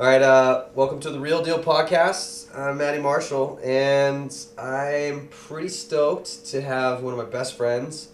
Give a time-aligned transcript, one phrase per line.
[0.00, 2.58] All right, uh, welcome to the Real Deal Podcast.
[2.58, 8.08] I'm Matty Marshall, and I'm pretty stoked to have one of my best friends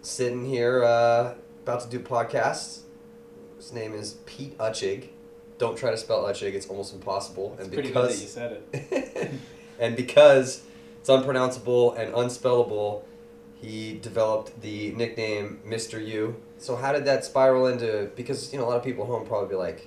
[0.00, 2.80] sitting here uh, about to do a podcast.
[3.58, 5.08] His name is Pete Utschig.
[5.58, 7.52] Don't try to spell Utschig; it's almost impossible.
[7.58, 9.30] It's and pretty good that because you said it.
[9.78, 10.64] and because
[11.00, 13.02] it's unpronounceable and unspellable,
[13.60, 16.04] he developed the nickname Mr.
[16.04, 16.40] U.
[16.56, 18.10] So how did that spiral into?
[18.16, 19.86] Because you know a lot of people at home probably be like,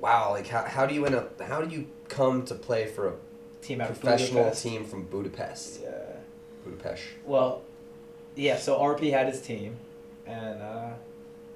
[0.00, 1.40] "Wow, like how, how do you end up?
[1.40, 3.12] How do you come to play for a
[3.62, 4.62] Team out professional Budapest.
[4.62, 5.90] team from Budapest?" Yeah.
[6.64, 7.02] Budapest.
[7.24, 7.62] Well,
[8.34, 8.56] yeah.
[8.58, 9.76] So RP had his team,
[10.26, 10.90] and uh,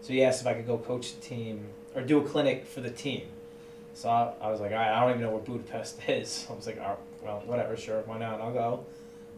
[0.00, 2.80] so he asked if I could go coach the team or do a clinic for
[2.80, 3.22] the team.
[3.94, 6.46] So I, I was like, all right, I don't even know where Budapest is.
[6.50, 8.40] I was like, all right, well, whatever, sure, why not?
[8.40, 8.84] I'll go.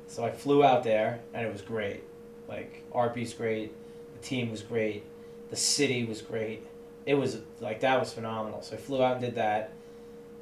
[0.09, 2.02] So I flew out there, and it was great.
[2.48, 3.73] Like RP's great,
[4.14, 5.05] the team was great,
[5.50, 6.64] the city was great.
[7.06, 8.62] It was like that was phenomenal.
[8.62, 9.73] So I flew out and did that,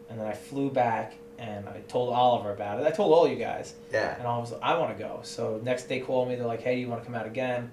[0.08, 2.86] and then I flew back and I told Oliver about it.
[2.86, 3.74] I told all you guys.
[3.92, 4.16] Yeah.
[4.16, 5.20] And I was like, I want to go.
[5.22, 6.36] So next they called me.
[6.36, 7.70] They're like, Hey, do you want to come out again?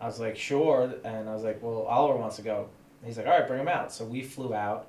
[0.00, 0.92] I was like, Sure.
[1.04, 2.68] And I was like, Well, Oliver wants to go.
[3.04, 3.92] He's like, All right, bring him out.
[3.92, 4.88] So we flew out.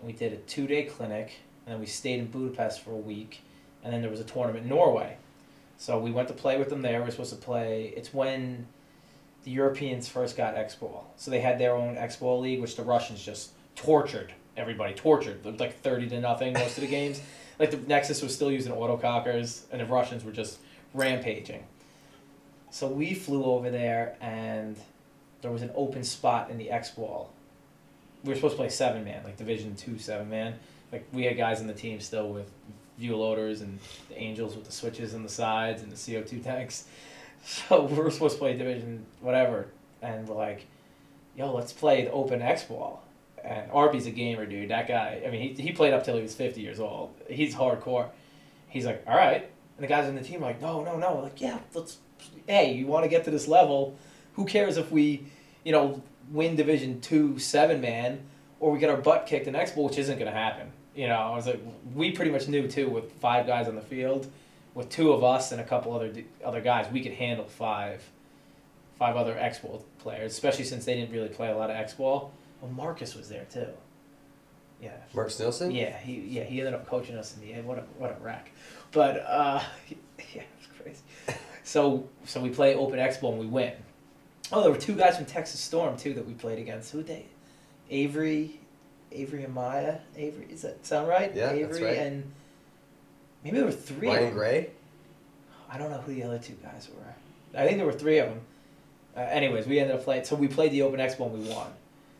[0.00, 1.32] And we did a two day clinic,
[1.66, 3.42] and then we stayed in Budapest for a week,
[3.82, 5.16] and then there was a tournament in Norway.
[5.76, 7.02] So we went to play with them there.
[7.02, 7.92] We're supposed to play.
[7.96, 8.66] It's when
[9.44, 11.06] the Europeans first got X Ball.
[11.16, 14.94] So they had their own X Ball league, which the Russians just tortured everybody.
[14.94, 15.44] Tortured.
[15.44, 17.20] Was like thirty to nothing most of the games.
[17.56, 20.58] Like the Nexus was still using autocockers, and the Russians were just
[20.92, 21.62] rampaging.
[22.72, 24.76] So we flew over there, and
[25.40, 27.30] there was an open spot in the X Ball.
[28.24, 30.58] We were supposed to play seven man, like Division Two seven man.
[30.90, 32.50] Like we had guys in the team still with
[32.98, 36.40] view loaders and the Angels with the switches on the sides and the CO two
[36.40, 36.86] tanks.
[37.68, 39.66] So we were supposed to play Division whatever,
[40.00, 40.66] and we're like,
[41.36, 43.02] "Yo, let's play the open X Ball."
[43.44, 44.70] And RP's a gamer, dude.
[44.70, 47.12] That guy, I mean, he, he played up till he was 50 years old.
[47.28, 48.08] He's hardcore.
[48.68, 49.50] He's like, all right.
[49.76, 51.16] And the guys on the team are like, no, no, no.
[51.16, 51.98] We're like, yeah, let's,
[52.46, 53.96] hey, you want to get to this level.
[54.32, 55.26] Who cares if we,
[55.62, 58.22] you know, win Division 2 seven man
[58.60, 60.72] or we get our butt kicked in X Ball, which isn't going to happen.
[60.94, 61.60] You know, I was like,
[61.94, 64.30] we pretty much knew too with five guys on the field,
[64.74, 66.12] with two of us and a couple other
[66.44, 68.02] other guys, we could handle five,
[68.98, 71.94] five other X ball players, especially since they didn't really play a lot of X
[71.94, 72.32] Ball.
[72.60, 73.68] Well, Marcus was there too.
[74.82, 74.92] Yeah.
[75.14, 75.70] Marcus Nielsen.
[75.70, 77.66] Yeah, he yeah he ended up coaching us in the end.
[77.66, 78.50] What a what a wreck,
[78.92, 81.38] but uh, yeah, it was crazy.
[81.62, 83.72] So so we play Open X ball and we win.
[84.52, 86.92] Oh, there were two guys from Texas Storm too that we played against.
[86.92, 87.26] Who they?
[87.90, 88.60] Avery,
[89.12, 89.98] Avery and Maya.
[90.16, 91.34] Avery, is that sound right?
[91.34, 91.98] Yeah, that's Avery right.
[91.98, 92.32] and
[93.44, 94.08] maybe there were three.
[94.08, 94.34] of Ryan them.
[94.34, 94.70] Gray.
[95.70, 97.60] I don't know who the other two guys were.
[97.60, 98.40] I think there were three of them.
[99.16, 100.24] Uh, anyways, we ended up playing.
[100.24, 101.68] So we played the Open X Ball and we won.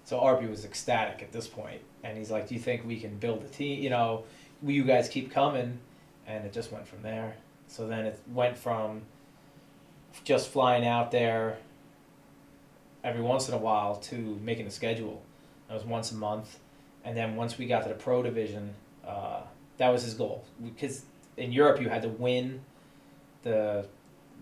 [0.04, 3.16] So RP was ecstatic at this point, and he's like, "Do you think we can
[3.18, 3.82] build a team?
[3.82, 4.24] You know,
[4.62, 5.78] will you guys keep coming?"
[6.26, 7.36] And it just went from there.
[7.66, 9.02] So then it went from
[10.24, 11.58] just flying out there
[13.02, 15.22] every once in a while to making a schedule.
[15.68, 16.58] That was once a month,
[17.04, 18.74] and then once we got to the pro division,
[19.06, 19.40] uh,
[19.78, 20.44] that was his goal.
[20.62, 21.04] Because
[21.36, 22.60] in Europe, you had to win
[23.42, 23.86] the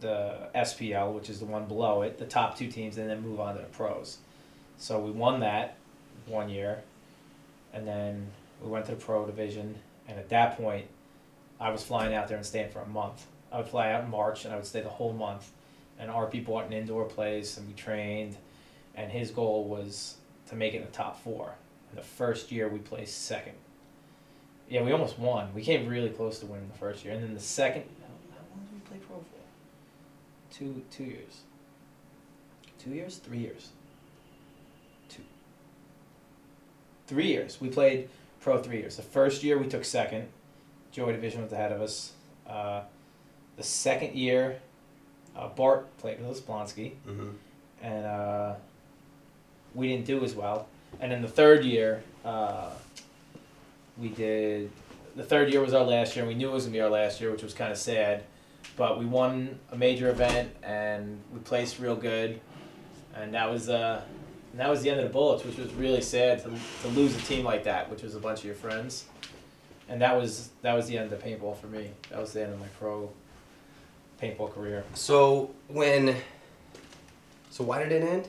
[0.00, 3.41] the SPL, which is the one below it, the top two teams, and then move
[3.41, 4.19] on to the pros.
[4.76, 5.76] So we won that
[6.26, 6.82] one year,
[7.72, 9.76] and then we went to the pro division.
[10.08, 10.86] And at that point,
[11.60, 13.26] I was flying out there and staying for a month.
[13.52, 15.50] I would fly out in March, and I would stay the whole month.
[15.98, 18.36] And RP bought an indoor place, and we trained.
[18.94, 20.16] And his goal was
[20.48, 21.54] to make it in the top four.
[21.91, 23.54] And the first year, we placed second.
[24.72, 25.52] Yeah, we almost won.
[25.54, 27.82] We came really close to winning the first year, and then the second.
[28.00, 29.24] How long did we play pro for?
[30.50, 31.40] Two two years.
[32.78, 33.68] Two years, three years.
[35.10, 35.20] Two.
[37.06, 37.60] Three years.
[37.60, 38.08] We played
[38.40, 38.96] pro three years.
[38.96, 40.28] The first year we took second.
[40.90, 42.12] Joy Division was ahead of us.
[42.48, 42.80] Uh,
[43.58, 44.58] the second year,
[45.36, 47.28] uh, Bart played with Blonsky, Mm-hmm.
[47.82, 48.54] and uh,
[49.74, 50.66] we didn't do as well.
[50.98, 52.70] And then the third year, uh,
[53.98, 54.70] we did.
[55.16, 56.90] The third year was our last year, and we knew it was gonna be our
[56.90, 58.24] last year, which was kind of sad.
[58.76, 62.40] But we won a major event, and we placed real good,
[63.14, 64.02] and that was uh,
[64.52, 66.50] and that was the end of the Bullets, which was really sad to,
[66.82, 69.06] to lose a team like that, which was a bunch of your friends.
[69.88, 71.90] And that was that was the end of the paintball for me.
[72.10, 73.10] That was the end of my pro
[74.20, 74.84] paintball career.
[74.94, 76.16] So when.
[77.50, 78.28] So why did it end?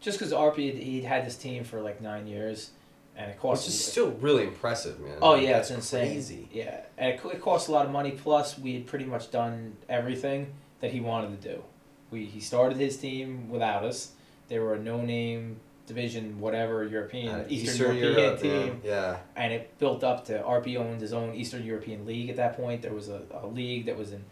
[0.00, 2.70] Just because RP he'd had this team for like nine years,
[3.16, 5.16] and it cost Which is still really impressive, man.
[5.22, 6.12] Oh yeah, it's insane.
[6.12, 6.48] Crazy.
[6.52, 8.12] Yeah, and it, it cost a lot of money.
[8.12, 11.62] Plus, we had pretty much done everything that he wanted to do.
[12.10, 14.12] We he started his team without us.
[14.48, 19.18] They were a no-name division whatever European Uh, Eastern, European Europe, team, Yeah.
[19.36, 22.82] and it built up to RP owned his own Eastern European league at that point.
[22.82, 24.24] There was a, a league that was in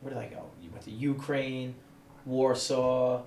[0.00, 0.42] where did I go?
[0.60, 1.76] You went to Ukraine,
[2.26, 3.22] Warsaw,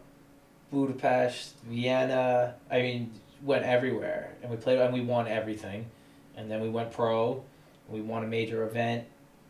[0.71, 2.55] Budapest, Vienna.
[2.69, 3.11] I mean,
[3.45, 5.85] went everywhere, and we played and we won everything,
[6.35, 7.43] and then we went pro.
[7.87, 9.05] We won a major event.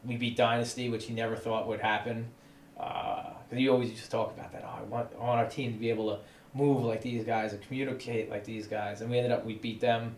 [0.05, 2.27] We beat Dynasty, which he never thought would happen.
[2.75, 4.63] Because he always just talk about that.
[4.65, 6.19] Oh, I want, I want our team to be able to
[6.53, 9.01] move like these guys and communicate like these guys.
[9.01, 10.17] And we ended up, we beat them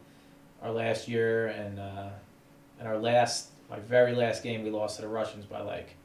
[0.64, 1.48] our last year.
[1.48, 2.10] And, uh,
[2.80, 5.96] and our last, my very last game, we lost to the Russians by like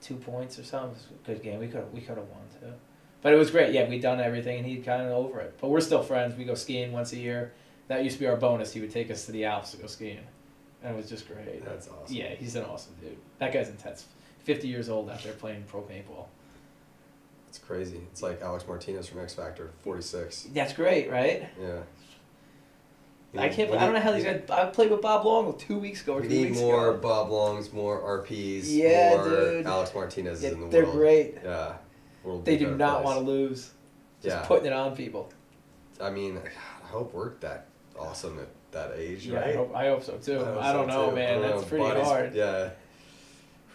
[0.00, 0.90] two points or something.
[0.90, 1.60] It was a good game.
[1.60, 2.72] We could we could have won too.
[3.24, 3.72] But it was great.
[3.72, 5.56] Yeah, we'd done everything and he'd kind of over it.
[5.58, 6.36] But we're still friends.
[6.36, 7.52] We go skiing once a year.
[7.88, 8.72] That used to be our bonus.
[8.74, 10.20] He would take us to the Alps to go skiing.
[10.82, 11.64] And it was just great.
[11.64, 12.14] That's awesome.
[12.14, 13.16] Yeah, he's an awesome dude.
[13.38, 14.04] That guy's intense.
[14.42, 16.26] 50 years old out there playing pro paintball.
[17.48, 18.00] It's crazy.
[18.12, 20.48] It's like Alex Martinez from X Factor, 46.
[20.52, 21.48] That's great, right?
[21.58, 21.78] Yeah.
[23.36, 23.70] I can't.
[23.72, 24.42] I don't know how these guys.
[24.50, 26.98] I played with Bob Long two weeks ago or We two need weeks more ago.
[27.00, 29.66] Bob Longs, more RPs, Yeah, more dude.
[29.66, 30.72] Alex Martinez Yeah, in the world.
[30.72, 31.34] they're great.
[31.42, 31.74] Yeah.
[32.24, 33.70] World They do not want to lose.
[34.22, 34.44] Just Yeah.
[34.46, 35.30] putting it on people.
[36.00, 37.66] I mean, I hope we're that
[37.98, 39.48] awesome at that age, Yeah, right?
[39.50, 40.38] I hope, I hope so too.
[40.44, 41.16] hope I, don't so, know, too.
[41.16, 41.32] man.
[41.34, 41.68] Don't That's know.
[41.68, 42.34] pretty Bodies- hard.
[42.34, 42.70] Yeah.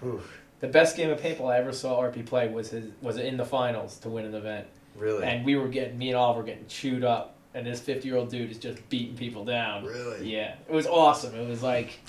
[0.01, 0.21] Whew.
[0.59, 3.45] The best game of paintball I ever saw RP play was his was in the
[3.45, 4.67] finals to win an event,
[4.97, 5.23] Really?
[5.23, 8.17] and we were getting me and Oliver were getting chewed up, and this 50 year
[8.17, 9.85] old dude is just beating people down.
[9.85, 10.29] really?
[10.33, 11.33] Yeah, it was awesome.
[11.33, 11.99] It was like,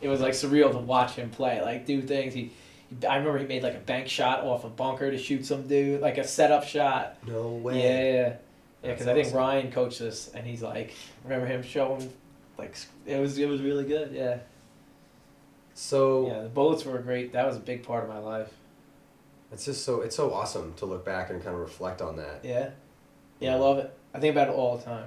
[0.00, 2.32] it was like surreal to watch him play, like do things.
[2.32, 2.52] He
[3.08, 6.00] I remember he made like a bank shot off a bunker to shoot some dude,
[6.00, 7.16] like a setup shot.
[7.26, 7.82] No way.
[7.82, 8.36] Yeah,
[8.82, 9.34] yeah, Because I think.
[9.34, 10.94] Ryan coached us, and he's like,
[11.24, 12.10] remember him showing,
[12.56, 12.76] like
[13.06, 14.12] it was it was really good.
[14.12, 14.38] Yeah,
[15.74, 16.42] So yeah.
[16.42, 17.32] The bullets were great.
[17.34, 18.52] That was a big part of my life.
[19.52, 22.40] it's just so it's so awesome to look back and kind of reflect on that.
[22.42, 22.70] Yeah,
[23.40, 23.54] yeah.
[23.54, 23.94] I love it.
[24.14, 25.06] I think about it all the time.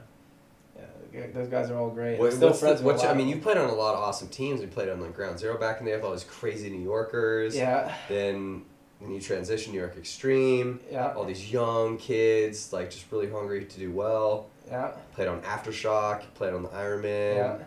[1.33, 2.19] Those guys are all great.
[2.19, 4.61] What, still the- friends what's- I mean, you played on a lot of awesome teams.
[4.61, 6.81] You played on like Ground Zero back in the day with all these crazy New
[6.83, 7.55] Yorkers.
[7.55, 8.63] Yeah, Then
[8.99, 13.65] when you transition New York Extreme, yeah, all these young kids like just really hungry
[13.65, 14.47] to do well.
[14.67, 16.21] yeah, Played on Aftershock.
[16.35, 17.35] Played on the Ironman.
[17.35, 17.57] yeah.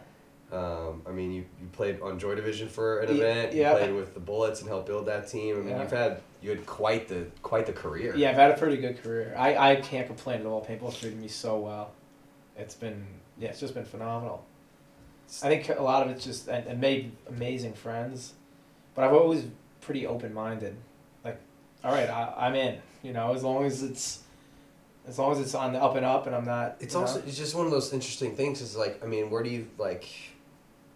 [0.52, 3.54] Um, I mean, you, you played on Joy Division for an event.
[3.54, 3.72] You yeah.
[3.72, 5.56] played with the Bullets and helped build that team.
[5.56, 5.82] I mean, Yeah.
[5.82, 8.14] you've had you had quite the quite the career.
[8.16, 9.34] Yeah, I've had a pretty good career.
[9.36, 10.64] I, I can't complain at all.
[10.64, 11.90] Paintball's treated me so well.
[12.56, 13.04] It's been
[13.38, 14.44] yeah, it's just been phenomenal.
[15.42, 18.34] I think a lot of it's just and, and made amazing friends,
[18.94, 19.46] but I've always
[19.80, 20.76] pretty open minded.
[21.24, 21.40] Like,
[21.82, 22.78] all right, I, I'm in.
[23.02, 24.22] You know, as long as it's
[25.06, 26.76] as long as it's on the up and up, and I'm not.
[26.80, 27.06] It's you know?
[27.06, 28.60] also it's just one of those interesting things.
[28.60, 30.08] Is like I mean, where do you like?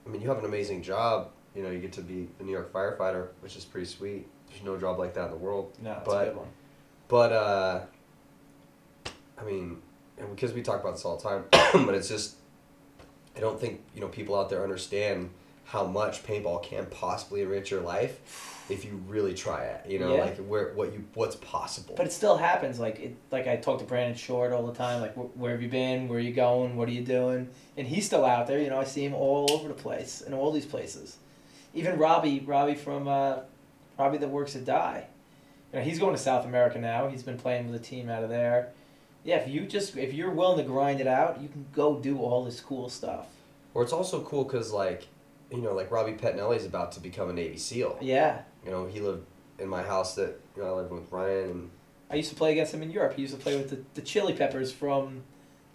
[0.06, 1.30] I mean, you have an amazing job.
[1.54, 4.28] You know, you get to be a New York firefighter, which is pretty sweet.
[4.48, 5.76] There's no job like that in the world.
[5.82, 6.48] no, it's but- a good one.
[7.08, 7.80] But uh,
[9.38, 9.80] I mean,
[10.18, 11.44] and because we talk about this all the time,
[11.86, 12.36] but it's just
[13.36, 15.30] I don't think you know people out there understand
[15.64, 19.86] how much paintball can possibly enrich your life if you really try it.
[19.90, 20.22] You know, Yeah.
[20.24, 21.94] like where what you what's possible.
[21.96, 22.78] But it still happens.
[22.80, 25.00] Like it, like I talk to Brandon Short all the time.
[25.00, 26.08] Like, wh- where have you been?
[26.08, 26.76] Where are you going?
[26.76, 27.48] What are you doing?
[27.76, 28.58] And he's still out there.
[28.60, 31.16] You know, I see him all over the place in all these places.
[31.74, 33.40] Even Robbie, Robbie from uh,
[33.98, 35.06] Robbie that works at Dye.
[35.72, 37.08] You know, he's going to South America now.
[37.08, 38.72] He's been playing with a team out of there.
[39.28, 42.18] Yeah, if you just if you're willing to grind it out, you can go do
[42.18, 43.26] all this cool stuff.
[43.74, 45.06] or it's also cool because like
[45.52, 47.98] you know like Robbie Pettinelli's about to become a Navy SEAL.
[48.00, 49.26] Yeah, You know, he lived
[49.58, 51.70] in my house that you know I lived with Ryan and
[52.10, 53.12] I used to play against him in Europe.
[53.16, 55.22] He used to play with the, the Chili Peppers from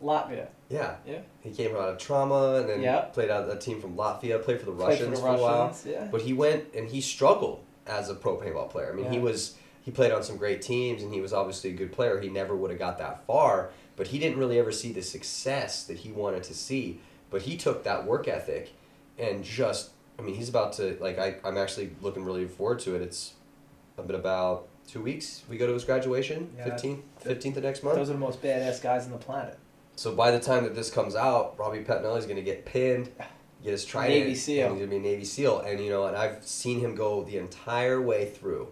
[0.01, 0.47] Latvia.
[0.69, 0.95] yeah.
[1.05, 1.19] Yeah.
[1.41, 3.01] He came out of trauma and then Yeah.
[3.01, 5.41] played out a team from Latvia, played for the Played Russians for for, the a
[5.43, 5.77] while.
[5.85, 6.07] Yeah.
[6.11, 8.89] But he went and he struggled as a pro paintball player.
[8.91, 11.73] I mean, he was he played on some great teams and he was obviously a
[11.73, 12.19] good player.
[12.19, 15.83] He never would have got that far, but he didn't really ever see the success
[15.83, 16.99] that he wanted to see.
[17.29, 18.73] But he took that work ethic
[19.19, 22.95] and just I mean, he's about to like I I'm actually looking really forward to
[22.95, 23.01] it.
[23.01, 23.33] It's
[23.95, 25.43] been about 2 weeks.
[25.47, 26.69] We go to his graduation, Yeah.
[26.69, 27.97] 15th 15th of next month.
[27.97, 29.57] Those are the most badass guys on the planet.
[29.95, 33.11] So by the time that this comes out, Robbie Pettinelli's going to get pinned,
[33.63, 34.69] get his trident, Navy SEAL.
[34.69, 35.59] he's going to be a Navy SEAL.
[35.61, 38.69] And you know, and I've seen him go the entire way through,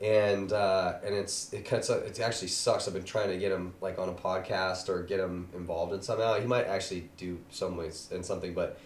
[0.00, 2.88] and uh, and it's it cuts it actually sucks.
[2.88, 6.00] I've been trying to get him like on a podcast or get him involved in
[6.00, 6.40] somehow.
[6.40, 8.78] He might actually do some ways in something, but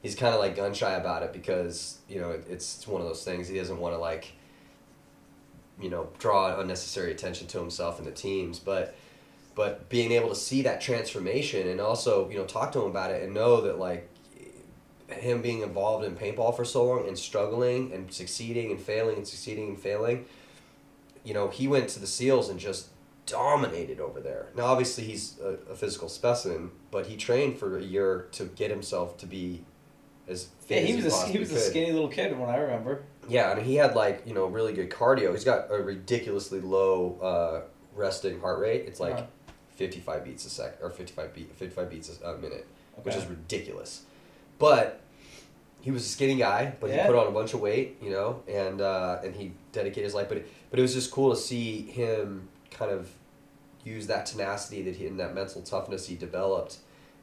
[0.00, 3.00] he's kind of like gun shy about it because you know it, it's it's one
[3.00, 3.48] of those things.
[3.48, 4.32] He doesn't want to like
[5.80, 8.94] you know draw unnecessary attention to himself and the teams, but
[9.56, 13.10] but being able to see that transformation and also you know talk to him about
[13.10, 14.08] it and know that like
[15.08, 19.26] him being involved in paintball for so long and struggling and succeeding and failing and
[19.26, 20.24] succeeding and failing
[21.24, 22.88] you know he went to the seals and just
[23.26, 24.48] dominated over there.
[24.56, 28.70] Now, obviously, he's a, a physical specimen, but he trained for a year to get
[28.70, 29.62] himself to be
[30.28, 32.56] as fit Yeah, as he was a, he was a skinny little kid when I
[32.56, 33.02] remember.
[33.28, 35.30] Yeah, I mean, he had like you know really good cardio.
[35.32, 37.60] He's got a ridiculously low uh,
[37.94, 38.84] resting heart rate.
[38.86, 39.26] It's like Uh-huh.
[39.76, 42.66] fifty five beats a sec or fifty five beat fifty five beats a, minute,
[43.02, 44.02] which is ridiculous.
[44.58, 45.00] But
[45.80, 47.02] he was a skinny guy, but Yeah.
[47.02, 50.14] he put on a bunch of weight, you know, and uh, and he dedicated his
[50.14, 50.28] life.
[50.28, 53.10] But it, but it was just cool to see him kind of
[53.84, 56.78] use that tenacity that he and that mental toughness he developed,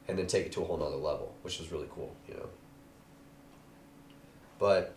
[0.08, 2.48] and then take it to a whole nother level, which was really cool, you know.
[4.58, 4.94] But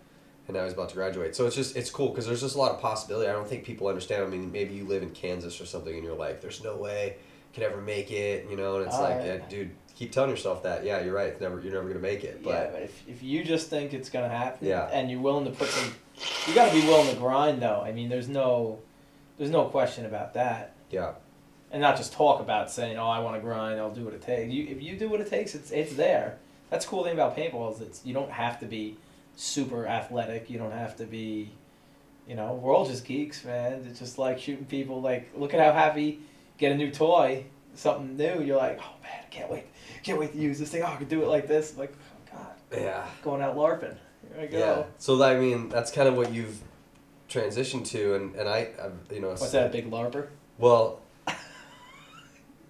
[0.47, 2.57] and now he's about to graduate, so it's just it's cool because there's just a
[2.57, 3.29] lot of possibility.
[3.29, 4.23] I don't think people understand.
[4.23, 7.15] I mean, maybe you live in Kansas or something, and you're like, "There's no way
[7.17, 9.35] I could ever make it," you know, and it's Oh, like, yeah.
[9.35, 10.83] yeah, dude, keep telling yourself that.
[10.83, 11.27] Yeah, you're right.
[11.27, 13.93] It's never you're never gonna make it, yeah, but but if, if you just think
[13.93, 14.89] it's gonna happen, Yeah.
[14.91, 15.93] and you're willing to put some,
[16.47, 17.81] you got to be willing to grind though.
[17.85, 18.79] I mean, there's no,
[19.37, 21.13] there's no question about that, yeah,
[21.71, 23.79] and not just talk about saying, "Oh, I want to grind.
[23.79, 26.37] I'll do what it takes." You, if you do what it takes, it's it's there.
[26.69, 28.97] That's the cool thing about paintball is it's you don't have to be
[29.35, 30.49] super athletic.
[30.49, 31.51] You don't have to be,
[32.27, 33.85] you know, we're all just geeks, man.
[33.89, 35.01] It's just like shooting people.
[35.01, 36.21] Like, look at how happy
[36.61, 37.43] get a new toy,
[37.75, 38.41] something new.
[38.41, 39.65] You're like, oh man, I can't wait,
[40.03, 40.83] can't wait to use this thing.
[40.83, 41.75] Oh, I can do it like this.
[41.75, 43.97] Like, oh god, yeah, going out larping.
[44.33, 44.57] Here I go.
[44.59, 44.83] yeah.
[44.97, 46.59] So I mean, that's kind of what you've
[47.29, 50.27] transitioned to, and and I, I've, you know, What's that, a big larper?
[50.57, 50.99] Well,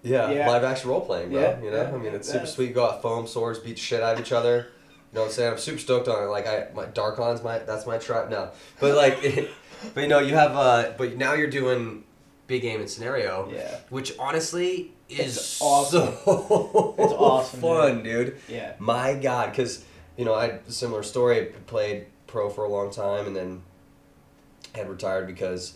[0.02, 0.48] yeah, Yeah.
[0.48, 1.40] live action role playing, bro.
[1.40, 2.68] Yeah, you know, yeah, I mean, it's super sweet.
[2.68, 4.68] You go out, foam swords, beat the shit out of each other.
[5.12, 5.52] You know what I'm saying?
[5.52, 6.26] I'm super stoked on it.
[6.26, 8.50] Like I, my Darkon's my that's my tribe now.
[8.80, 9.20] But like,
[9.94, 12.04] but you know, you have uh, but now you're doing
[12.46, 16.14] big game and scenario, Yeah, which honestly is It's awesome.
[16.24, 18.38] so It's awesome, fun, dude.
[18.48, 18.72] yeah.
[18.78, 19.84] My God, because
[20.16, 21.46] you know I had a similar story.
[21.66, 23.62] Played pro for a long time, and then
[24.74, 25.74] had retired because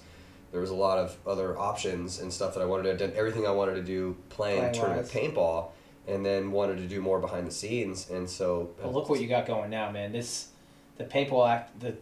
[0.53, 3.07] there was a lot of other options and stuff that I wanted to.
[3.07, 5.69] Done everything I wanted to do playing Playing tournament paintball,
[6.07, 8.71] and then wanted to do more behind the scenes, and so.
[8.83, 10.13] Well, look what you got going now, man.
[10.13, 10.49] This,
[10.97, 11.95] the paintball act, the,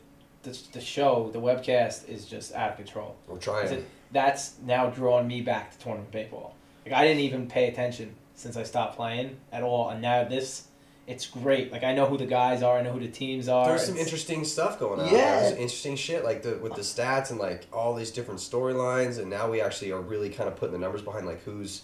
[0.43, 3.17] the, the show, the webcast is just out of control.
[3.26, 3.73] We're trying.
[3.73, 6.53] It- That's now drawing me back to tournament paintball.
[6.85, 10.69] Like I didn't even pay attention since I stopped playing at all, and now this,
[11.06, 11.70] it's great.
[11.70, 13.66] Like I know who the guys are, I know who the teams are.
[13.66, 15.06] There's some It's- interesting stuff going on.
[15.12, 15.40] Yeah.
[15.40, 19.28] There's interesting shit like the with the stats and like all these different storylines, and
[19.28, 21.82] now we actually are really kind of putting the numbers behind like who's,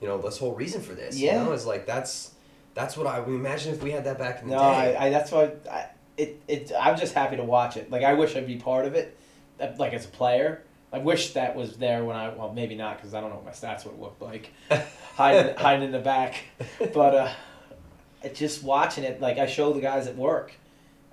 [0.00, 1.18] you know, this whole reason for this.
[1.18, 1.38] Yeah.
[1.40, 2.32] You know, is like that's
[2.74, 4.96] that's what I we imagine if we had that back in the No, day.
[4.96, 5.86] I, I that's why I,
[6.16, 7.90] it it I'm just happy to watch it.
[7.90, 9.16] Like I wish I'd be part of it,
[9.60, 10.62] uh, like as a player.
[10.94, 13.44] I wish that was there when I well maybe not because I don't know what
[13.46, 14.50] my stats would look like,
[15.14, 16.36] hiding hiding in the back,
[16.78, 17.34] but uh, it
[18.34, 20.52] just watching it like I show the guys at work,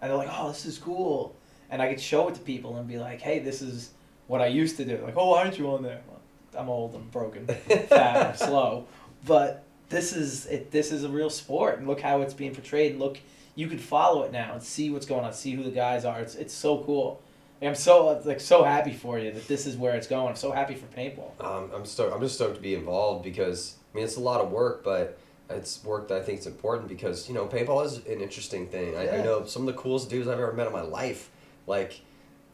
[0.01, 1.35] and they're like, oh this is cool,
[1.69, 3.91] and I could show it to people and be like, hey this is
[4.27, 4.99] what I used to do.
[5.03, 6.01] Like oh why aren't you on there?
[6.07, 6.21] Well,
[6.57, 7.47] I'm old, I'm broken,
[7.87, 8.85] fat, I'm slow,
[9.25, 10.71] but this is it.
[10.71, 12.97] This is a real sport, and look how it's being portrayed.
[12.97, 13.19] Look,
[13.55, 16.19] you can follow it now and see what's going on, see who the guys are.
[16.19, 17.21] It's it's so cool.
[17.61, 20.29] I'm so like so happy for you that this is where it's going.
[20.29, 21.43] I'm so happy for paintball.
[21.43, 22.13] Um, I'm stoked.
[22.13, 25.19] I'm just stoked to be involved because I mean it's a lot of work, but
[25.49, 28.95] it's work that I think is important because you know paintball is an interesting thing.
[28.97, 31.29] I, I know some of the coolest dudes I've ever met in my life.
[31.67, 32.01] Like,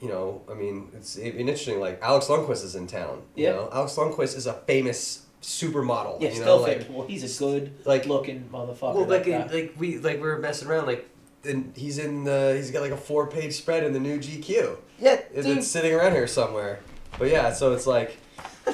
[0.01, 1.79] you know, I mean it's interesting.
[1.79, 3.21] Like Alex Lundquist is in town.
[3.35, 3.51] You Yeah.
[3.51, 6.21] know, Alex Lundquist is a famous supermodel.
[6.21, 8.95] Yeah, you still know, like well, he's a good like looking motherfucker.
[8.95, 11.09] well, like like we like we were messing around like.
[11.47, 12.53] And he's in the.
[12.57, 14.77] He's got like a four-page spread in the new GQ.
[14.97, 15.21] yeah.
[15.31, 16.79] It's sitting around here somewhere.
[17.19, 18.17] But yeah, so it's like,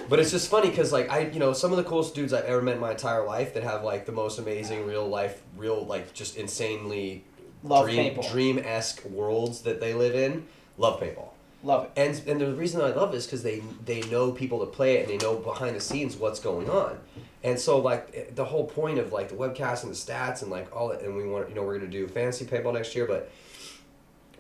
[0.09, 2.45] but it's just funny because like I, you know, some of the coolest dudes I've
[2.45, 5.85] ever met in my entire life that have like the most amazing real life, real
[5.85, 7.23] like just insanely
[7.63, 8.31] Love dream paintball.
[8.31, 10.45] dream esque worlds that they live in.
[10.77, 11.29] Love paintball.
[11.63, 11.91] Love it.
[11.95, 14.97] And and the reason I love it is because they they know people to play
[14.97, 16.97] it and they know behind the scenes what's going on.
[17.43, 20.49] And so like eh, the whole point of like the webcast and the stats and
[20.49, 23.05] like all it and we want you know we're gonna do fantasy paintball next year,
[23.05, 23.31] but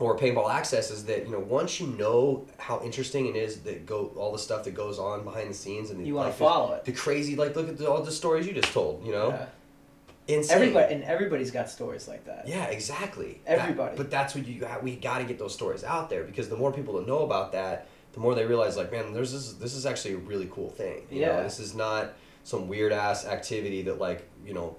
[0.01, 3.85] or paintball access is that you know once you know how interesting it is that
[3.85, 6.37] go all the stuff that goes on behind the scenes and the, You want like,
[6.37, 6.85] to follow it.
[6.85, 10.35] the, crazy like look at the, all the stories you just told you know Yeah.
[10.35, 12.47] insane Everybody and everybody's got stories like that.
[12.47, 13.41] yeah, exactly.
[13.45, 13.95] That- Everybody.
[13.97, 16.57] but that's what you got we got to get those stories out there because the
[16.57, 19.73] more people that know about that, the more they realize like, man, there's this this
[19.75, 21.03] is actually a really cool thing.
[21.11, 21.43] You know, Yeah.
[21.43, 24.75] this is not some weird ass activity that like you know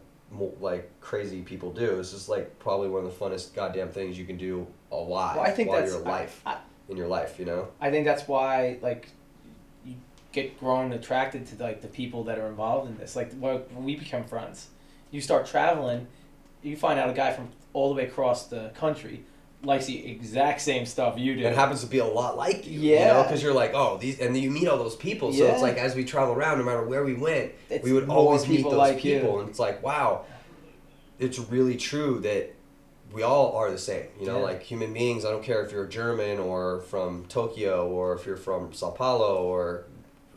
[0.60, 1.96] like crazy people do.
[1.96, 5.44] This is like probably one of the funnest goddamn things you can do alive Well,
[5.44, 6.58] I think that's you're alive I,
[6.88, 7.38] in your life.
[7.38, 7.68] You know.
[7.80, 9.08] I think that's why like
[9.84, 9.96] you
[10.32, 13.16] get grown attracted to like the people that are involved in this.
[13.16, 14.68] Like when we become friends,
[15.10, 16.06] you start traveling,
[16.62, 19.24] you find out a guy from all the way across the country
[19.64, 21.46] likes the exact same stuff you do.
[21.46, 22.80] and happens to be a lot like you.
[22.80, 23.12] You Yeah.
[23.12, 25.32] know, because you're like, oh, these, and you meet all those people.
[25.32, 25.52] So Yeah.
[25.52, 28.48] it's like as we travel around, no matter where we went, It's we would always
[28.48, 29.20] meet those like you.
[29.20, 30.24] people, and it's like, wow,
[31.18, 32.52] it's really true that
[33.12, 34.06] we all are the same.
[34.18, 34.44] You know, Yeah.
[34.44, 35.24] like human beings.
[35.24, 39.42] I don't care if you're German or from Tokyo or if you're from Sao Paulo
[39.44, 39.84] or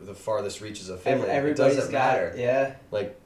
[0.00, 1.48] the farthest reaches of Ev- Finland.
[1.48, 2.34] It doesn't got matter.
[2.36, 2.74] yeah.
[2.90, 3.18] Like,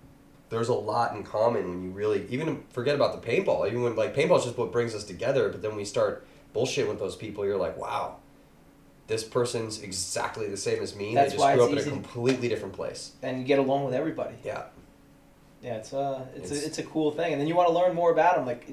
[0.51, 3.67] there's a lot in common when you really even forget about the paintball.
[3.67, 6.89] Even when like paintball is just what brings us together, but then we start bullshit
[6.89, 7.45] with those people.
[7.47, 8.17] You're like, wow.
[9.07, 11.15] This person's exactly the same as me.
[11.15, 13.13] That's they why just grew up in a completely different place.
[13.23, 14.35] And you get along with everybody.
[14.45, 14.65] Yeah.
[15.63, 17.75] Yeah, it's uh, it's It's- a, it's a cool thing, and then you want to
[17.75, 18.69] learn more about them, like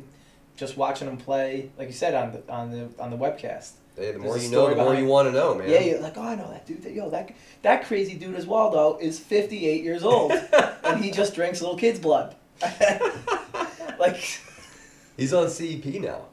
[0.55, 3.72] just watching them play, like you said on the on the on the webcast.
[3.98, 5.68] Hey, the more you know, the more you want to know, man.
[5.70, 6.84] Yeah, you're like, oh, I know that dude.
[6.84, 7.32] That, yo, that
[7.63, 10.32] that crazy dude though, is 58 years old,
[10.84, 12.36] and he just drinks little kids' blood.
[14.00, 14.39] like,
[15.18, 16.25] He's on CEP now.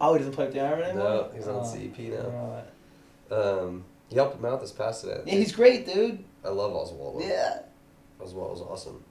[0.00, 1.04] oh, he doesn't play with the Iron anymore.
[1.04, 2.22] No, he's on Oh, CEP now.
[2.22, 2.62] don't know
[3.28, 3.58] that.
[3.62, 5.22] Um, he helped him out this past event.
[5.26, 6.22] Yeah, he's great, dude.
[6.44, 7.22] I love Oswald.
[7.24, 7.62] Yeah.
[8.20, 9.02] Oswald was awesome.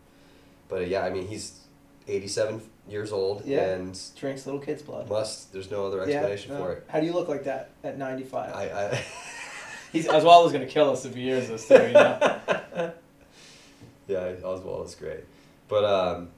[0.69, 1.59] But uh, yeah, I mean, he's
[2.07, 3.73] 87 years old Yeah.
[3.73, 5.09] and Drinks little kids' blood.
[5.09, 5.53] must.
[5.53, 6.63] There's no other Yeah, explanation no.
[6.63, 6.83] for it.
[6.87, 8.53] How do you look like that at 95?
[8.55, 8.63] I.
[8.65, 9.03] I
[9.91, 11.73] He's Oswaldo's gonna kill us if he hears this too.
[11.75, 12.39] You know?
[14.07, 15.25] yeah, Oswald is great,
[15.67, 16.29] but um,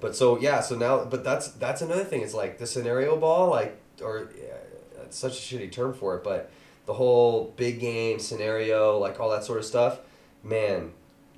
[0.00, 2.22] but so yeah, so now, but that's that's another thing.
[2.22, 4.54] It's like the scenario ball, like or yeah,
[5.02, 6.50] it's such a shitty term for it, but
[6.86, 10.00] the whole big game scenario, like all that sort of stuff,
[10.42, 10.92] man.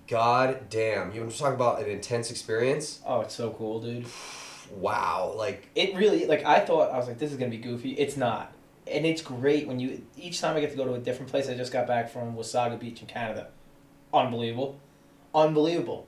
[0.06, 3.00] God damn, you want to talk about an intense experience?
[3.06, 4.06] oh, it's so cool, dude.
[4.74, 7.92] Wow, like It really like I thought I was like this is gonna be goofy.
[7.92, 8.52] It's not,
[8.86, 11.48] and it's great when you each time I get to go to a different place.
[11.48, 13.48] I just got back from Wasaga Beach in Canada.
[14.12, 14.78] Unbelievable,
[15.34, 16.06] unbelievable.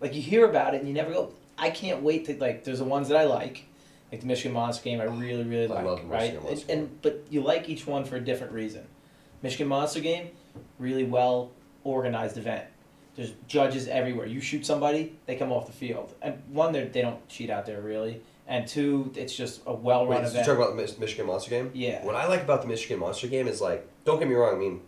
[0.00, 1.32] Like you hear about it and you never go.
[1.58, 2.64] I can't wait to like.
[2.64, 3.64] There's the ones that I like,
[4.12, 5.00] like the Michigan Monster game.
[5.00, 6.02] I really really I like.
[6.04, 8.86] right, Michigan Monster and, and but you like each one for a different reason.
[9.42, 10.30] Michigan Monster game,
[10.78, 11.50] really well
[11.82, 12.66] organized event.
[13.16, 14.26] There's judges everywhere.
[14.26, 16.14] You shoot somebody, they come off the field.
[16.22, 18.20] And one, they don't cheat out there really.
[18.46, 20.46] And two, it's just a well wait, so you event.
[20.46, 21.70] talking about the Michigan Monster game?
[21.74, 22.04] yeah.
[22.04, 24.54] What I like about the Michigan Monster game is like, don't get me wrong.
[24.54, 24.82] I mean,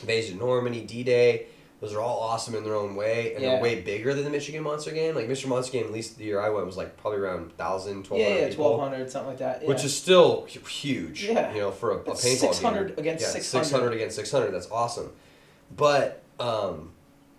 [0.00, 1.46] Invasion of Normandy, D Day,
[1.80, 3.50] those are all awesome in their own way, and Yeah.
[3.54, 5.14] they're way bigger than the Michigan Monster game.
[5.14, 8.06] Like Michigan Monster game, at least the year I went was like probably around 1,000,
[8.08, 9.60] 1,200 Yeah, yeah, twelve hundred, something like that.
[9.62, 9.68] Yeah.
[9.68, 11.24] which is still huge.
[11.24, 11.52] Yeah.
[11.52, 12.98] You know, for a, a paintball 600 game.
[12.98, 13.64] against yeah, 600.
[13.64, 14.50] 600 against 600.
[14.50, 15.12] That's awesome.
[15.76, 16.92] But um,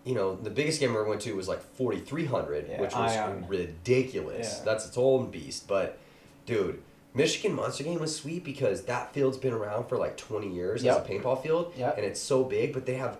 [0.05, 3.11] you know, the biggest game I ever went to was like 4,300, Yeah, which was
[3.17, 3.45] Ion.
[3.47, 4.57] ridiculous.
[4.59, 4.65] Yeah.
[4.65, 5.67] That's its own beast.
[5.67, 5.97] But,
[6.45, 6.81] dude,
[7.13, 10.97] Michigan Monster Game was sweet because that field's been around for like 20 years Yep.
[10.97, 11.73] as a paintball field.
[11.77, 11.97] Yep.
[11.97, 13.17] And it's so big, but they have,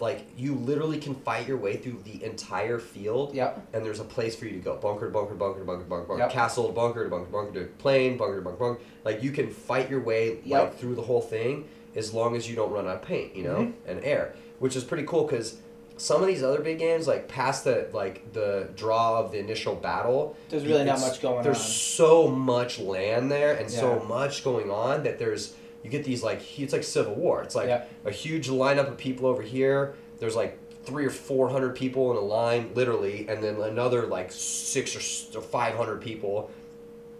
[0.00, 3.34] like, you literally can fight your way through the entire field.
[3.34, 3.60] Yep.
[3.72, 5.82] And there's a place for you to go bunker to bunker, to bunker to bunker,
[5.82, 6.30] to bunker, to bunker, Yep.
[6.32, 8.80] castle to bunker to bunker, to bunker to plane, bunker to bunker, bunker.
[9.04, 11.64] Like, you can fight your way like through the whole thing
[11.96, 13.72] as long as you don't run out of paint, you know, Mhm.
[13.88, 15.56] and air, which is pretty cool because
[15.98, 19.74] some of these other big games, like past the like the draw of the initial
[19.74, 21.42] battle, There's really not much going on.
[21.44, 21.62] There's on.
[21.64, 26.40] so much land there and so much going on that there's you get these like
[26.58, 27.42] it's like Civil War.
[27.42, 27.84] It's like Yeah.
[28.04, 29.94] a huge lineup of people over here.
[30.18, 34.32] There's like three or four hundred people in a line, literally, and then another like
[34.32, 34.96] six
[35.36, 36.50] or five hundred people.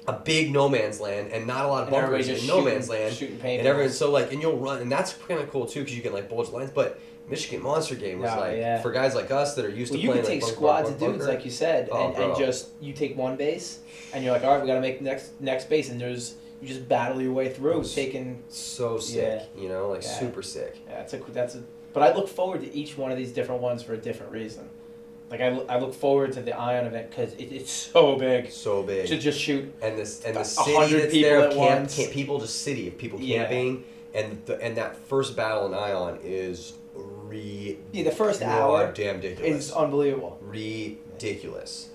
[0.07, 3.15] A big no man's land and not a lot of bunkers in no man's land.
[3.15, 3.39] shooting.
[3.43, 6.03] And everyone so like and you'll run and that's kind of cool too because you
[6.03, 6.71] can like bulge lines.
[6.71, 6.99] But
[7.31, 8.81] Michigan Monster Game was like yeah.
[8.81, 10.91] for guys like us that are used Well, to you playing can take bunker, squads
[10.91, 11.33] of dudes, bunker.
[11.33, 13.81] like you said, Oh, and, and just you take one base,
[14.15, 16.67] and you're like, all right, we got to make next next base, and there's you
[16.69, 18.43] just battle your way through, taking.
[18.49, 20.09] so sick, you know, like Yeah.
[20.19, 20.79] super sick.
[20.89, 21.63] Yeah, it's a that's a.
[21.93, 24.69] But I look forward to each one of these different ones for a different reason.
[25.31, 28.51] Like I, look- I look forward to the Ion event because it, it's so big.
[28.51, 29.07] So big.
[29.09, 32.63] To just shoot and this and the city that's people there camp, camp people just
[32.63, 33.41] city of people Yeah.
[33.43, 38.93] camping and the, and that first battle in Ion is re yeah, the first hour
[38.93, 40.39] damn ridiculous is unbelievable.
[40.43, 41.89] ridiculous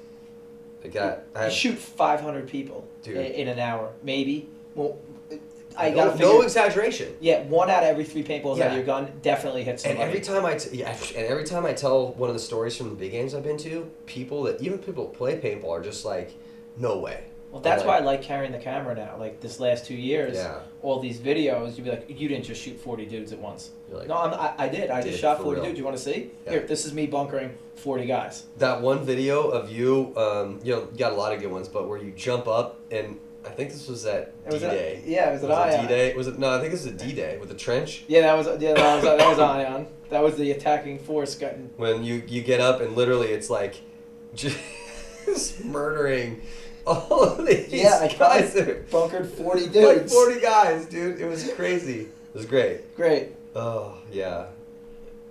[0.83, 3.17] I got I You shoot 500 people Dude.
[3.17, 4.49] in an hour, maybe.
[4.75, 4.97] Well,
[5.77, 8.83] I no, gotta no exaggeration yeah, one out of every three paintballs out of your
[8.85, 10.01] gun definitely hits Somebody.
[10.01, 12.77] and every time I t- yeah and every time I tell one of the stories
[12.77, 15.81] from the big games I've been to people that even people that play paintball are
[15.81, 16.33] just like
[16.77, 19.15] no way well, that's like- why I like carrying the camera now.
[19.17, 22.61] Like this last two years, yeah all these videos, you'd be like, you didn't just
[22.61, 23.71] shoot 40 dudes at once.
[23.89, 24.91] you're like No, I'm, I, I did.
[24.91, 25.63] I just shot 40 real.
[25.65, 25.79] dudes.
[25.79, 26.29] You want to see?
[26.45, 26.51] Yeah.
[26.51, 28.43] Here, this is me bunkering 40 guys.
[28.57, 31.67] that one video of you um you know you got a lot of good ones
[31.67, 35.01] but where you jump up and I think this was at D Day.
[35.05, 35.81] yeah, it was Was at it Ion.
[35.87, 36.15] D-Day?
[36.15, 36.39] Was it?
[36.39, 38.05] No, I think this is a D-Day with the trench.
[38.07, 39.87] Yeah, that was yeah, that was that was Ion.
[40.11, 41.69] That was the attacking force getting.
[41.77, 43.75] When you you get up and literally it's like
[44.35, 46.41] just murdering
[46.87, 49.75] all of these Yeah, I guys are Bunkered forty dudes.
[49.85, 51.19] like forty guys, dude.
[51.19, 52.01] It was crazy.
[52.01, 52.95] It was great.
[52.95, 53.29] Great.
[53.55, 54.47] Oh yeah.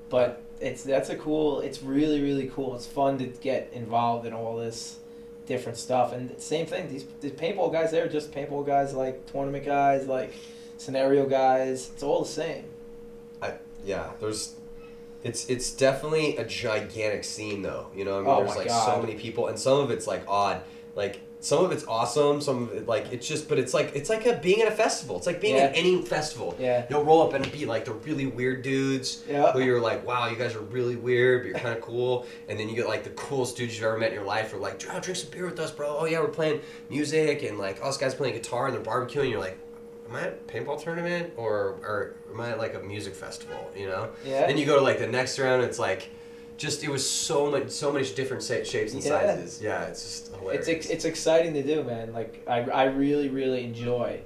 [0.08, 4.32] but it's that's a cool it's really really cool it's fun to get involved in
[4.32, 4.98] all this
[5.44, 9.64] different stuff and same thing these, these paintball guys they're just paintball guys like tournament
[9.64, 10.32] guys like
[10.76, 12.64] scenario guys it's all the same
[13.42, 14.54] I Yeah, there's
[15.24, 17.88] it's it's definitely a gigantic scene though.
[17.96, 18.86] You know, I mean Oh there's like God.
[18.86, 20.62] so many people and some of it's like odd.
[20.94, 24.08] Like some of it's awesome, some of it like it's just but it's like it's
[24.08, 25.16] like a, being at a festival.
[25.16, 26.56] It's like being at any festival.
[26.58, 30.06] yeah You'll roll up and be like the really weird dudes yeah who you're like,
[30.06, 32.26] wow, you guys are really weird, but you're kind of cool.
[32.48, 34.52] And then you get like the coolest dudes you've ever met in your life.
[34.52, 35.96] Who are like, oh, drink some beer with us, bro.
[35.98, 39.28] Oh yeah, we're playing music and like, oh, this guy's playing guitar and they're barbecuing.
[39.28, 39.58] You're like,
[40.08, 43.68] am I at a paintball tournament or or am I at like a music festival?
[43.76, 44.10] You know?
[44.24, 45.64] yeah Then you go to like the next round.
[45.64, 46.08] It's like,
[46.56, 49.10] just it was so much, so many different sa- shapes and Yeah.
[49.20, 49.60] sizes.
[49.62, 50.68] Yeah, it's just hilarious.
[50.68, 54.20] it's ex- it's exciting to do man like I, I really really enjoy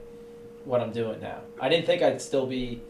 [0.65, 2.83] what i'm doing now i didn't think i'd still be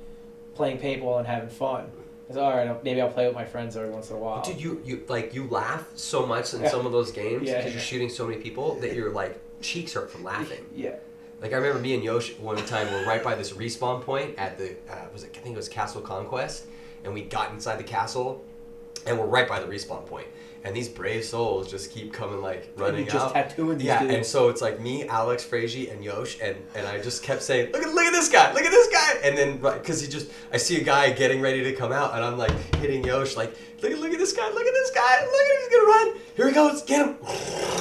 [0.55, 1.91] playing paintball and having fun
[2.29, 4.59] it's all right maybe i'll play with my friends every once in a while Dude,
[4.61, 7.81] you you like you laugh so much in some of those games because Yeah, you're
[7.81, 10.65] shooting so many people that your like cheeks hurt from laughing.
[10.75, 10.95] yeah
[11.43, 14.57] Like I remember me and Yosh one time were right by this respawn point at
[14.57, 16.65] the uh, was it I think it was Castle Conquest,
[17.05, 18.43] and we got inside the castle,
[19.07, 20.27] and we're right by the respawn point,
[20.65, 23.33] and these brave souls just keep coming like running and just out.
[23.33, 24.15] tattooing these Yeah, dudes.
[24.15, 27.73] and so it's like me, Alex, Frazee, and Yosh, and, and I just kept saying,
[27.73, 30.31] look at look at this guy, look at this guy, and then because he just
[30.53, 33.57] I see a guy getting ready to come out, and I'm like hitting Yosh like,
[33.83, 35.87] look at look at this guy, look at this guy, look at him, he's gonna
[35.87, 37.17] run, here he goes, get him,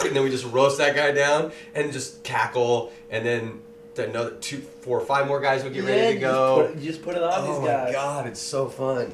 [0.07, 3.61] and then we just roast that guy down and just cackle, and then
[3.97, 6.67] another two, four, or five more guys would get Yeah, ready you to just go.
[6.67, 7.93] put you just put it on oh these my guys.
[7.93, 9.13] god, it's so fun.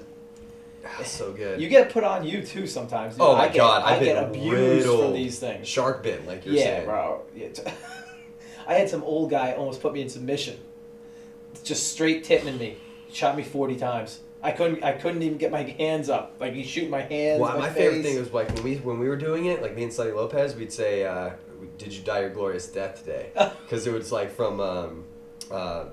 [0.86, 1.62] Ah, so good.
[1.62, 3.16] You get put on you too sometimes.
[3.16, 3.22] dude.
[3.22, 5.68] Oh my I get, God, I I've get abused for these things.
[5.68, 6.86] Shark bit, like you're yeah, saying.
[6.86, 7.24] bro.
[7.36, 7.64] Yeah, t-
[8.68, 10.58] I had some old guy almost put me in submission.
[11.64, 12.78] Just straight tipping me.
[13.12, 14.22] Shot me forty times.
[14.44, 14.84] I couldn't.
[14.84, 16.36] I couldn't even get my hands up.
[16.40, 17.40] Like he shoot my hands.
[17.42, 19.76] Well, my, my favorite thing was like when we when we were doing it, like
[19.76, 21.32] me and Sonny Lopez, we'd say, uh,
[21.78, 23.30] "Did you die your glorious death today?"
[23.62, 25.04] Because it was like from um,
[25.52, 25.86] uh,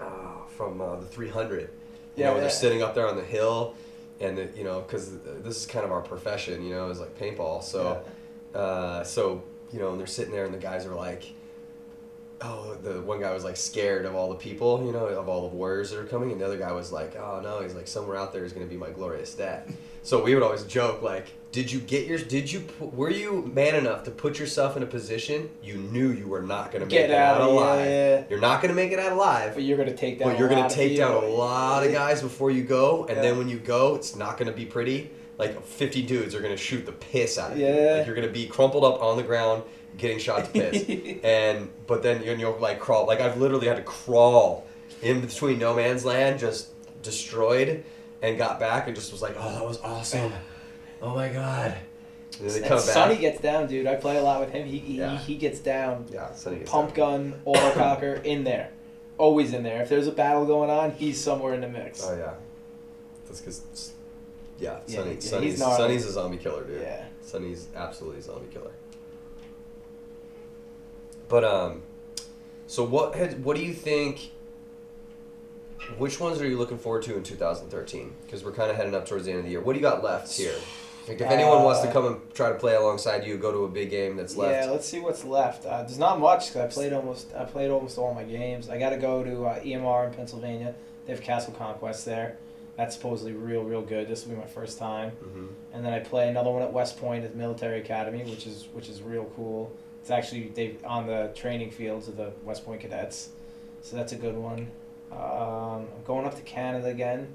[0.00, 1.60] uh, from uh, the 300.
[1.62, 1.68] You
[2.16, 3.74] Yeah, know, when they're sitting up there on the hill,
[4.20, 7.18] and the, you know, because this is kind of our profession, you know, is like
[7.18, 7.62] paintball.
[7.62, 8.02] So,
[8.54, 11.32] uh, so you know, and they're sitting there, and the guys are like.
[12.42, 15.48] Oh, the one guy was like scared of all the people, you know, of all
[15.48, 17.88] the warriors that are coming, and the other guy was like, "Oh no," he's like,
[17.88, 21.00] "Somewhere out there is going to be my glorious death." So we would always joke
[21.00, 22.18] like, "Did you get your?
[22.18, 22.66] Did you?
[22.80, 26.70] Were you man enough to put yourself in a position you knew you were not
[26.70, 27.86] going to make Get it out, out, alive?
[27.86, 28.24] yeah.
[28.28, 30.28] You're not going to make it out alive, But you're gonna take down.
[30.28, 33.06] but you're going going to to take down a lot of guys before you go,
[33.06, 35.10] and then when you go, it's not going to be pretty.
[35.38, 37.64] Like 50 dudes are going to shoot the piss out of you.
[37.66, 37.94] Yeah.
[37.96, 39.62] Like you're going to be crumpled up on the ground,
[39.96, 40.84] getting shot to piss.
[41.24, 43.06] and but then you you'll like crawl.
[43.06, 44.66] Like I've literally had to crawl
[45.00, 46.68] in between no man's land, just
[47.02, 47.82] destroyed,
[48.20, 50.32] and got back and just was like, oh, that was awesome.
[51.02, 51.76] Oh my god.
[52.40, 52.80] And then they And back.
[52.80, 53.86] Sonny gets down, dude.
[53.86, 54.66] I play a lot with him.
[54.66, 55.16] He he, Yeah.
[55.18, 56.06] he gets down.
[56.12, 57.30] yeah, Sonny gets Pump down.
[57.30, 58.70] gun, autococker in there,
[59.18, 59.82] always in there.
[59.82, 62.02] If there's a battle going on, he's somewhere in the mix.
[62.04, 62.34] Oh yeah,
[63.26, 63.92] that's because
[64.58, 65.76] yeah, Yeah, Sonny, yeah, he's Sonny's, gnarly.
[65.76, 66.80] Sonny's a zombie killer, dude.
[66.82, 67.04] Yeah.
[67.22, 68.70] Sonny's absolutely a zombie killer.
[71.28, 71.82] But um,
[72.66, 74.32] so what had what do you think?
[75.98, 78.12] Which ones are you looking forward to in 2013?
[78.24, 79.60] Because we're kind of heading up towards the end of the year.
[79.60, 80.54] What do you got left here?
[81.08, 83.64] Like if anyone wants to Uh, come and try to play alongside you, go to
[83.64, 84.52] a big game that's left.
[84.64, 85.64] Yeah, let's see what's left.
[85.64, 88.68] Uh, there's not much because I played almost I played almost all my games.
[88.68, 90.74] I got to go to uh, EMR in Pennsylvania.
[91.06, 92.36] They have Castle Conquest there.
[92.76, 94.06] That's supposedly real, real good.
[94.08, 95.10] This will be my first time.
[95.12, 98.46] hmm And then I play another one at West Point at the Military Academy, which
[98.46, 99.70] is which is real cool.
[100.02, 103.30] It's actually they on the training fields of the West Point cadets,
[103.82, 104.70] so that's a good one.
[105.12, 107.28] Um, I'm going up to Canada again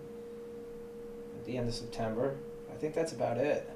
[1.40, 2.36] at the end of September.
[2.82, 3.70] I think that's about it.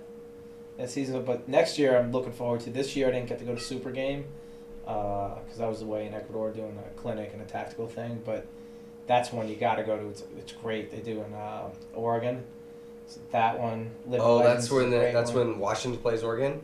[0.80, 2.72] That season, but next year I'm looking forward to.
[2.72, 4.26] This year I didn't get to go to Super Game
[4.84, 8.24] because I was away in Ecuador doing a clinic and a tactical thing.
[8.26, 8.48] But
[9.06, 10.08] that's one you got to go to.
[10.08, 10.90] It's, it's great.
[10.90, 12.46] They do in uh, Oregon.
[13.06, 13.92] So that one.
[14.08, 15.50] Living Oh, Legends that's when the, that's one.
[15.50, 16.64] when Washington plays Oregon.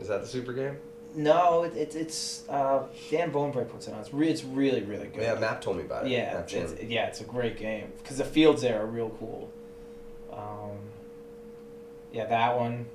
[0.00, 0.76] Is that the super game?
[1.14, 4.00] No, it, it, it's uh, Dan Bonebrick puts it on.
[4.00, 5.22] It's, re- it's really really good.
[5.22, 6.10] Yeah, Matt told me about it.
[6.10, 9.48] Yeah, it's, yeah, it's a great game because the fields there are real cool.
[10.32, 10.78] Um,
[12.14, 12.86] yeah, that one,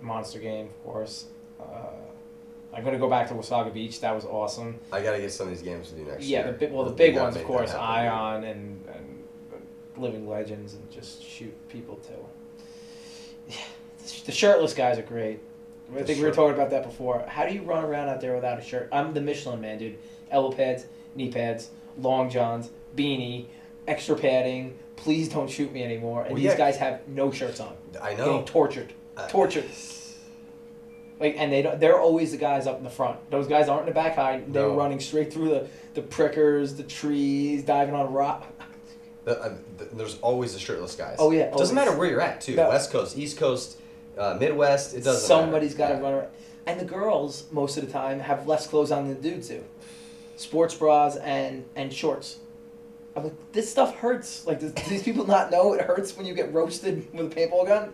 [0.00, 1.26] monster game, of course.
[1.60, 1.64] Uh,
[2.74, 4.00] I'm gonna go back to Wasaga Beach.
[4.00, 4.80] That was awesome.
[4.92, 6.40] I gotta get some of these games to do next year.
[6.40, 6.52] yeah, year.
[6.52, 8.12] the big, well, the big gotta ones, of course, that happen, dude.
[8.12, 9.22] Ion and, and
[9.96, 12.12] Living Legends, and just shoot people too.
[13.48, 13.56] Yeah,
[14.26, 15.40] the shirtless guys are great.
[15.94, 17.24] I think we were talking about that before.
[17.28, 18.88] How do you run around out there without a shirt?
[18.90, 19.96] I'm the Michelin man, dude.
[20.32, 23.46] Elbow pads, knee pads, long johns, beanie,
[23.86, 24.78] extra padding.
[24.96, 26.22] Please don't shoot me anymore.
[26.22, 26.56] And Well, these yeah.
[26.56, 28.24] guys have no shirts on, I know.
[28.26, 29.64] getting tortured, I- tortured.
[31.18, 31.80] Like, and they don't.
[31.80, 33.30] They're always the guys up in the front.
[33.30, 34.52] Those guys aren't in the back hide.
[34.52, 34.74] They're No.
[34.76, 38.44] running straight through the the prickers, the trees, diving on a rock.
[39.26, 41.16] Uh, uh, th- There's always the shirtless guys.
[41.18, 42.54] Oh, yeah, It doesn't matter where you're at too.
[42.54, 42.68] No.
[42.68, 43.78] West Coast, East Coast,
[44.18, 44.94] uh, Midwest.
[44.94, 45.26] It doesn't.
[45.26, 46.28] Somebody's got to run around.
[46.66, 49.64] And the girls, most of the time, have less clothes on than the dudes do.
[50.36, 52.36] Sports bras and and shorts.
[53.16, 54.46] I'm like, this stuff hurts.
[54.46, 57.34] Like, does, do these people not know it hurts when you get roasted with a
[57.34, 57.92] paintball gun?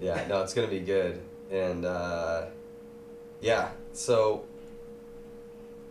[0.00, 2.46] Yeah, no, it's gonna be good, and uh,
[3.40, 4.44] yeah, so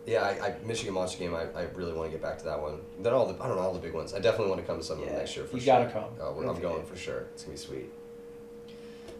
[0.06, 1.34] yeah, I, I Michigan Monster Game.
[1.34, 2.80] I, I really want to get back to that one.
[3.00, 4.12] Then all the I don't know all the big ones.
[4.14, 5.78] I definitely want to come to some of them Yeah, next year for you sure.
[5.78, 6.10] gotta come.
[6.20, 7.26] Oh, we're- I'm going for sure.
[7.34, 7.92] It's gonna be sweet.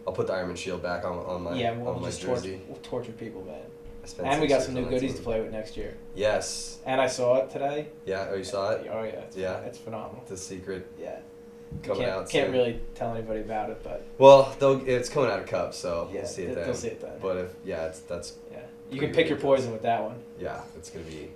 [0.05, 2.41] I'll put the Ironman Shield back on on my yeah, we'll on my just torture,
[2.41, 2.61] jersey.
[2.67, 3.61] we'll torture people, man.
[4.23, 5.95] And we got some new goodies to play with next year.
[6.15, 6.79] Yes.
[6.85, 7.87] And I saw it today.
[8.05, 8.27] Yeah.
[8.31, 8.87] Oh, you saw it.
[8.91, 9.57] Oh yeah, it's, Yeah.
[9.59, 10.23] it's phenomenal.
[10.27, 11.19] The secret Yeah,
[11.83, 12.29] coming can't, out.
[12.29, 16.09] can't really tell anybody about it, but Well, they'll, it's coming out of cup, so
[16.11, 16.65] yeah, we'll see it then.
[16.65, 17.11] they'll see it then.
[17.21, 18.59] But if yeah, it's that's yeah,
[18.89, 20.15] you can pick your poison with that one.
[20.39, 21.31] yeah, it's gonna be.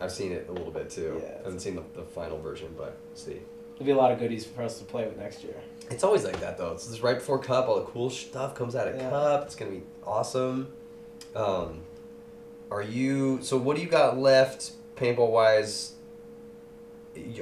[0.00, 1.20] I've seen it a little bit too.
[1.22, 1.30] Yeah.
[1.40, 3.40] I haven't seen the, the final version, but we'll see.
[3.78, 5.54] There'll be a lot of goodies for us to play with next year.
[5.90, 6.72] It's always like that though.
[6.72, 9.10] It's just right before cup, all the cool stuff comes out of Yeah.
[9.10, 9.44] cup.
[9.44, 10.72] It's gonna be awesome.
[11.36, 11.82] Um,
[12.70, 13.38] are you?
[13.42, 15.92] So what do you got left paintball wise?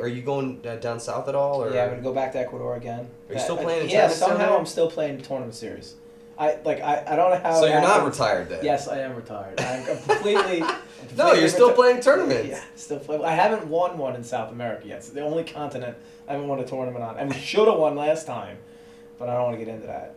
[0.01, 2.39] Are you going uh, down south at all, or Yeah, I'm gonna go back to
[2.39, 3.09] Ecuador again.
[3.29, 4.57] Are you still Uh, playing in Yeah, somehow?
[4.57, 5.95] I'm still playing the tournament series.
[6.39, 7.61] I like I, I don't know how.
[7.61, 8.65] so you're not retired then?
[8.65, 9.61] Yes, I am retired.
[9.61, 10.63] I'm completely.
[10.63, 10.77] I'm
[11.17, 12.49] No, you're still reti- playing tournaments.
[12.49, 13.23] Yeah, still play.
[13.23, 14.99] I haven't won one in South America yet.
[14.99, 15.97] It's the only continent
[16.29, 18.59] I haven't won a tournament on, and we should have won last time,
[19.19, 20.15] but I don't want to get into that.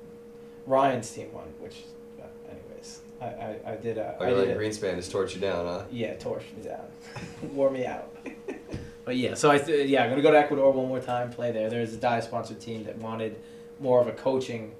[0.65, 1.83] Ryan's team won, which,
[2.21, 4.15] uh, anyways, I I, I did a.
[4.19, 5.83] Oh, I you're did like a- Greenspan just torched you down, huh?
[5.91, 6.85] yeah, torched me down,
[7.53, 8.15] wore me out.
[9.05, 11.51] But yeah, so I th- yeah, I'm gonna go to Ecuador one more time, play
[11.51, 11.67] there.
[11.67, 13.39] There's a Dye sponsored team that wanted
[13.79, 14.75] more of a coaching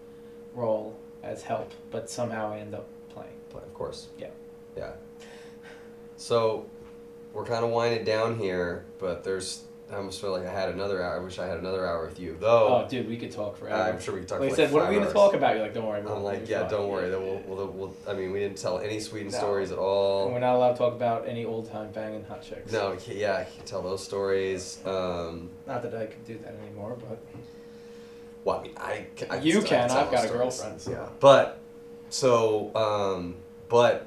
[0.54, 3.34] role as help, but somehow I end up playing.
[3.52, 4.10] But of course.
[4.19, 4.28] Yeah.
[4.78, 4.91] Yeah.
[6.17, 6.67] So,
[7.34, 9.63] we're kind of winding down here, but there's.
[9.91, 11.15] I almost feel like I had another hour.
[11.15, 12.84] I wish I had another hour with you, though.
[12.86, 13.75] Oh, dude, we could talk forever.
[13.82, 15.13] I'm sure we could talk like I like said, what are we gonna hours.
[15.13, 15.56] talk about?
[15.56, 16.02] You're like, don't worry.
[16.02, 17.10] I'm like, yeah, talk." don't worry.
[17.10, 19.38] Then we'll, we'll, we'll, I mean, we didn't tell any Sweden No.
[19.39, 20.30] stories at And all.
[20.32, 22.71] we're not allowed to talk about any old time banging hot chicks.
[22.71, 24.78] No, yeah, I can tell those stories.
[24.86, 27.17] Um, Not that I can do that anymore, but
[28.43, 30.82] well, I mean, I, I You can, tell I've got a girlfriend.
[30.88, 31.58] Yeah, but
[32.10, 33.36] so, um,
[33.69, 34.06] but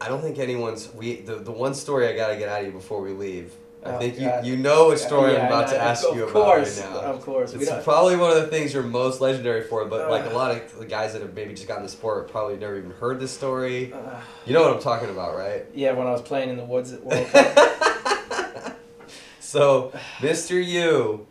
[0.00, 0.92] I don't think anyone's.
[0.94, 3.52] We the the one story I gotta get out of you before we leave.
[3.84, 4.46] I Oh, think God.
[4.46, 5.80] you you know a story Yeah, I'm about I to know.
[5.84, 7.12] ask of you course, about right now.
[7.12, 7.84] Of course, we It's don't.
[7.84, 10.86] probably one of the things you're most legendary for, but like a lot of the
[10.86, 13.92] guys that have maybe just gotten the sport probably never even heard this story.
[13.92, 13.98] Uh,
[14.46, 15.66] You know what I'm talking about, right?
[15.74, 18.76] yeah, when I was playing in the woods at World Cup.
[19.40, 20.64] so, Mr.
[20.64, 21.26] U,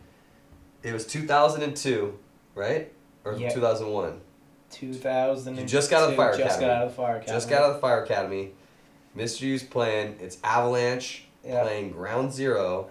[0.84, 2.18] it was 2002,
[2.56, 2.92] right?
[3.26, 3.50] Or Yeah.
[3.50, 4.20] 2001?
[4.70, 5.58] 2000.
[5.58, 6.66] You just got out of the fire Just academy.
[6.68, 7.36] got out of the fire academy.
[7.38, 8.52] Just got out of the fire academy.
[9.18, 9.42] Mr.
[9.42, 10.18] U's playing.
[10.20, 11.64] It's Avalanche Yeah.
[11.64, 12.90] playing Ground Zero.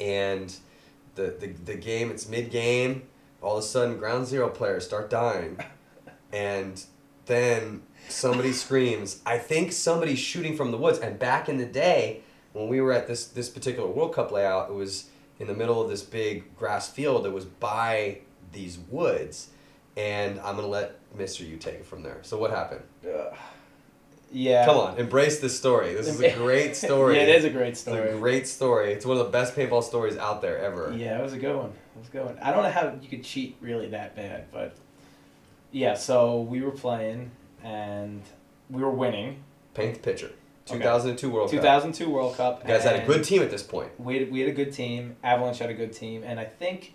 [0.00, 0.54] And
[1.14, 3.02] the, the, the game, it's mid game.
[3.42, 5.58] All of a sudden, Ground Zero players start dying.
[6.32, 6.82] And
[7.26, 10.98] then somebody screams, I think somebody's shooting from the woods.
[10.98, 12.20] And back in the day,
[12.52, 15.82] when we were at this, this particular World Cup layout, it was in the middle
[15.82, 18.18] of this big grass field that was by
[18.52, 19.50] these woods.
[19.96, 21.46] And I'm going to let Mr.
[21.46, 22.18] U take it from there.
[22.22, 22.82] So, what happened?
[23.06, 23.34] Ugh.
[24.32, 24.64] Yeah.
[24.64, 25.94] Come on, embrace this story.
[25.94, 27.16] This is a great story.
[27.16, 28.00] yeah, it is a great story.
[28.00, 28.92] It's a great story.
[28.92, 30.94] It's one of the best paintball stories out there ever.
[30.96, 31.70] Yeah, it was a good one.
[31.70, 32.38] It was a good one.
[32.42, 34.76] I don't know how you could cheat really that bad, but
[35.72, 35.94] yeah.
[35.94, 37.30] So we were playing
[37.62, 38.22] and
[38.70, 39.42] we were winning.
[39.74, 40.30] Paint the picture.
[40.68, 40.78] Okay.
[40.78, 41.60] 2002 World Cup.
[41.60, 42.62] 2002 World Cup.
[42.62, 43.90] You guys had a good team at this point.
[44.00, 45.16] We had, we had a good team.
[45.22, 46.94] Avalanche had a good team, and I think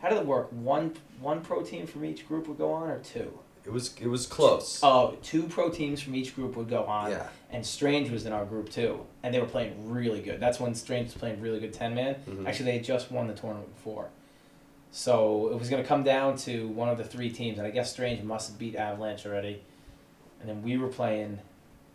[0.00, 0.48] how did it work?
[0.52, 3.38] One one pro team from each group would go on, or two?
[3.68, 4.80] It was it was close.
[4.82, 7.10] Oh, two pro teams from each group would go on.
[7.10, 7.28] yeah.
[7.50, 10.40] And Strange was in our group too, and they were playing really good.
[10.40, 12.16] That's when Strange was playing really good ten man.
[12.26, 12.46] Mhm.
[12.46, 14.08] Actually, they had just won the tournament before.
[14.90, 17.70] So it was going to come down to one of the three teams, and I
[17.70, 19.60] guess Strange must have beat Avalanche already.
[20.40, 21.40] And then we were playing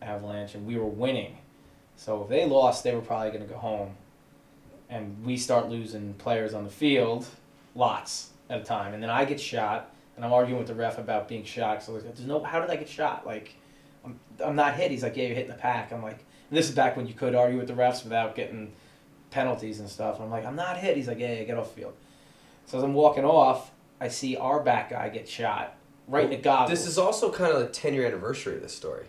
[0.01, 1.37] Avalanche, and we were winning.
[1.95, 3.95] So if they lost, they were probably going to go home.
[4.89, 7.25] And we start losing players on the field,
[7.73, 8.93] lots at a time.
[8.93, 11.83] And then I get shot, and I'm arguing with the ref about being shot.
[11.83, 13.25] So like, there's no, how did I get shot?
[13.25, 13.55] Like,
[14.05, 14.91] I'm, I'm not hit.
[14.91, 15.91] He's like, yeah, you're hitting the pack.
[15.91, 18.73] I'm like, and this is back when you could argue with the refs without getting
[19.31, 20.19] penalties and stuff.
[20.19, 20.95] I'm like, I'm not hit.
[20.97, 21.93] He's like, yeah, yeah, get off the field.
[22.65, 25.75] So as I'm walking off, I see our back guy get shot,
[26.07, 26.69] right in the goggles.
[26.69, 29.05] This is also kind of the 10 year anniversary of this story.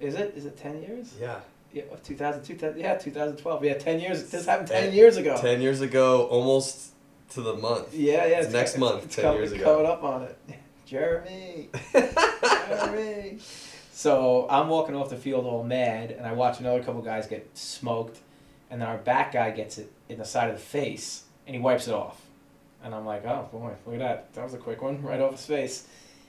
[0.00, 0.32] Is it?
[0.36, 1.14] Is it ten years?
[1.20, 1.40] Yeah.
[1.72, 3.64] Yeah, of 2000, 2000, yeah, 2012.
[3.64, 4.30] Yeah, 10 years.
[4.30, 5.36] This happened 10 Eh, years ago.
[5.38, 6.92] 10 years ago, almost
[7.30, 7.94] to the month.
[7.94, 8.40] Yeah, yeah.
[8.40, 9.74] It's next month, It's 10 coming, years it's ago.
[9.76, 10.38] coming up on it.
[10.86, 11.68] Jeremy.
[11.92, 13.38] Jeremy.
[13.92, 17.50] So I'm walking off the field all mad, and I watch another couple guys get
[17.56, 18.18] smoked,
[18.70, 21.60] and then our back guy gets it in the side of the face, and he
[21.60, 22.20] wipes it off.
[22.82, 24.34] And I'm like, oh boy, look at that.
[24.34, 25.86] That was a quick one, right off his face.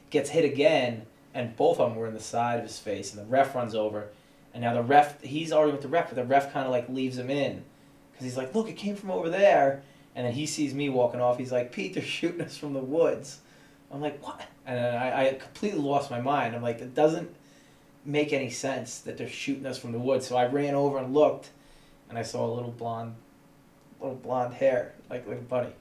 [0.09, 3.21] Gets hit again, and both of them were in the side of his face, and
[3.23, 4.07] the ref runs over.
[4.53, 6.89] And now the ref, he's already with the ref, but the ref kind of like
[6.89, 7.63] leaves him in.
[8.12, 9.83] Because he's like, look, it came from over there.
[10.19, 11.38] And then he sees me walking off.
[11.38, 13.39] He's like, Pete, they're shooting us from the woods.
[13.89, 14.41] I'm like, what?
[14.65, 16.53] And then I, I completely lost my mind.
[16.58, 17.34] I'm like, it doesn't
[18.03, 20.27] make any sense that they're shooting us from the woods.
[20.27, 21.51] So I ran over and looked,
[22.10, 23.15] and I saw a little blonde,
[24.01, 25.71] little blonde hair, like like a bunny,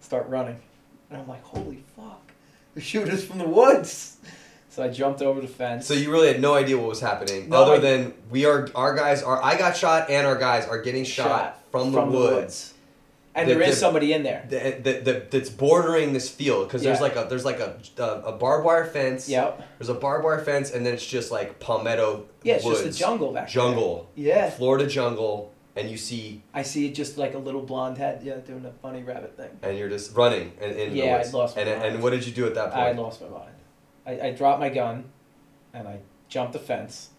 [0.00, 0.58] start running.
[1.08, 2.32] And I'm like, holy fuck,
[2.74, 4.16] they're shooting us from the woods.
[4.70, 5.86] So I jumped over the fence.
[5.86, 8.68] So you really had no idea what was happening, No, other I- than we are
[8.74, 9.40] our guys are.
[9.40, 12.74] I got shot, and our guys are getting shot, from, the woods.
[13.40, 14.44] And The- there is somebody in there.
[14.50, 18.02] That, that, that, that's bordering this field because there's like a there's like a, a
[18.02, 19.28] a barbed wire fence.
[19.28, 19.62] Yep.
[19.78, 22.98] There's a barbed wire fence, and then it's just like palmetto Yeah, it's woods, just
[22.98, 23.52] the jungle back there.
[23.54, 24.50] jungle, Yeah.
[24.50, 28.36] Florida jungle, and you see, I see it just like a little blonde head, yeah,
[28.36, 29.50] doing a funny rabbit thing.
[29.62, 31.34] and you're just running in, in Yeah, I the woods.
[31.34, 31.94] lost my and mind.
[31.94, 32.86] and what did you do at that point?
[32.88, 33.54] I lost my mind.
[34.06, 35.04] I, I dropped my gun,
[35.72, 35.98] and I
[36.28, 37.10] jumped the fence,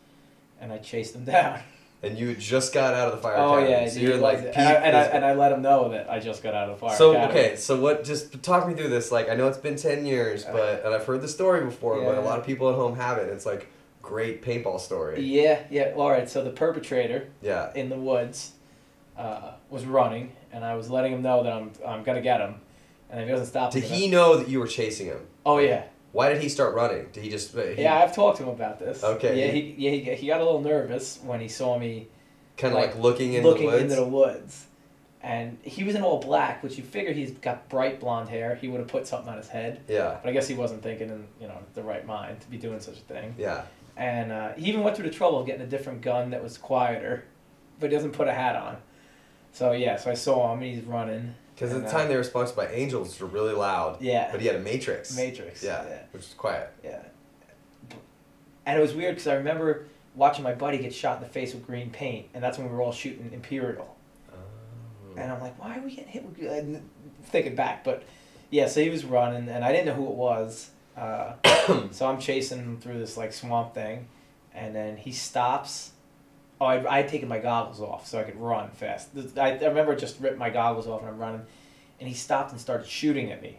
[0.59, 1.59] and I chased them down.
[2.03, 4.47] And you just got out of the fire oh academy, yeah, so you're like, and,
[4.57, 6.87] I, and, I, and I let him know that I just got out of the
[6.87, 6.97] fire.
[6.97, 7.39] So academy.
[7.39, 8.03] okay, so what?
[8.03, 9.11] Just talk me through this.
[9.11, 12.17] Like I know it's been ten years, but and I've heard the story before, but
[12.17, 13.29] a lot of people at home haven't.
[13.29, 13.67] It's like
[14.01, 15.21] great paintball story.
[15.21, 15.93] Yeah, yeah.
[15.95, 16.29] All right.
[16.29, 17.71] So the perpetrator Yeah.
[17.75, 18.53] in the woods
[19.17, 22.55] uh, was running, and I was letting him know that I'm I'm gonna get him,
[23.09, 25.19] and if he doesn't stop, Did he know that you were chasing him?
[25.45, 27.07] Oh yeah, Why did he start running?
[27.13, 27.55] Did he just?
[27.55, 27.99] He yeah.
[27.99, 29.03] I've talked to him about this.
[29.03, 29.39] Okay.
[29.39, 32.07] Yeah, he yeah he, he got a little nervous when he saw me
[32.57, 33.83] Kind of like, like, looking in looking the woods.
[33.83, 34.65] into the woods.
[35.23, 38.55] And he was in all black, which you figure he's got bright blonde hair.
[38.55, 40.17] He would have put something on his head, yeah.
[40.21, 42.79] but I guess he wasn't thinking in you know the right mind to be doing
[42.79, 43.35] such a thing.
[43.37, 43.63] Yeah.
[43.97, 46.57] And uh, he even went through the trouble of getting a different gun that was
[46.57, 47.25] quieter,
[47.79, 48.77] but he doesn't put a hat on.
[49.53, 50.61] So yeah, so I saw him.
[50.63, 51.35] and He's running.
[51.61, 54.01] Because at the uh, time they were sponsored by Angels, which were really loud.
[54.01, 54.29] Yeah.
[54.31, 55.15] But he had a Matrix.
[55.15, 55.61] Matrix.
[55.61, 55.83] Yeah.
[55.87, 56.01] Yeah.
[56.11, 56.73] Which was quiet.
[56.83, 57.03] Yeah.
[58.65, 61.53] And it was weird because I remember watching my buddy get shot in the face
[61.53, 63.95] with green paint, and that's when we were all shooting Imperial.
[64.31, 64.35] Oh.
[65.17, 66.39] And I'm like, why are we getting hit with?
[66.39, 66.89] And
[67.25, 68.03] thinking back, but
[68.49, 70.71] yeah, so he was running, and I didn't know who it was.
[70.97, 71.33] Uh,
[71.91, 74.07] so I'm chasing him through this like swamp thing,
[74.51, 75.91] and then he stops.
[76.61, 79.09] Oh, I I had taken my goggles off so I could run fast.
[79.35, 81.41] I, I remember just ripped my goggles off and I'm running,
[81.99, 83.57] and he stopped and started shooting at me.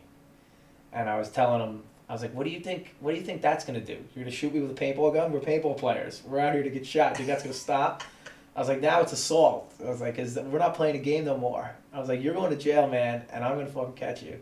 [0.93, 2.95] And I was telling him, I was like, "What do you think?
[3.01, 3.99] What do you think that's gonna do?
[4.15, 5.33] You're gonna shoot me with a paintball gun?
[5.33, 6.23] We're paintball players.
[6.25, 7.15] We're out here to get shot.
[7.15, 8.05] Do you think that's gonna stop?"
[8.55, 11.25] I was like, "Now it's assault." I was like, "Cause we're not playing a game
[11.25, 14.23] no more." I was like, "You're going to jail, man, and I'm gonna fucking catch
[14.23, 14.39] you."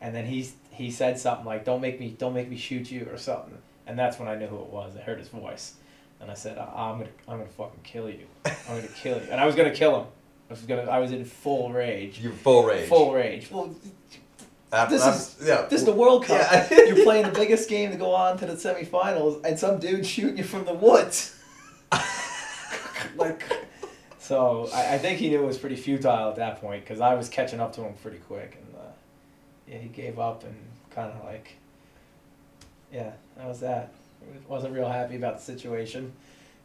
[0.00, 3.08] And then he he said something like, "Don't make me, don't make me shoot you"
[3.10, 3.58] or something.
[3.88, 4.96] And that's when I knew who it was.
[4.96, 5.74] I heard his voice,
[6.20, 8.26] and I said, "I- "I'm gonna, I'm gonna fucking kill you.
[8.44, 10.06] I'm gonna kill you." And I was gonna kill him.
[10.50, 12.18] I was gonna, I was in full rage.
[12.20, 12.88] You full rage.
[12.88, 13.50] Full rage.
[13.50, 13.74] Well,
[14.88, 15.62] this is- yeah.
[15.68, 16.38] this is the World Cup.
[16.40, 16.68] Yeah.
[16.86, 20.38] You're playing the biggest game to go on to the semifinals, and some dude shooting
[20.38, 21.34] you from the woods.
[23.16, 23.42] like,
[24.18, 27.14] so I, I think he knew it was pretty futile at that point because I
[27.14, 28.88] was catching up to him pretty quick, and uh,
[29.66, 30.54] yeah, he gave up and
[30.90, 31.54] kind of like,
[32.92, 33.92] yeah, that was that.
[34.48, 36.12] Wasn't real happy about the situation.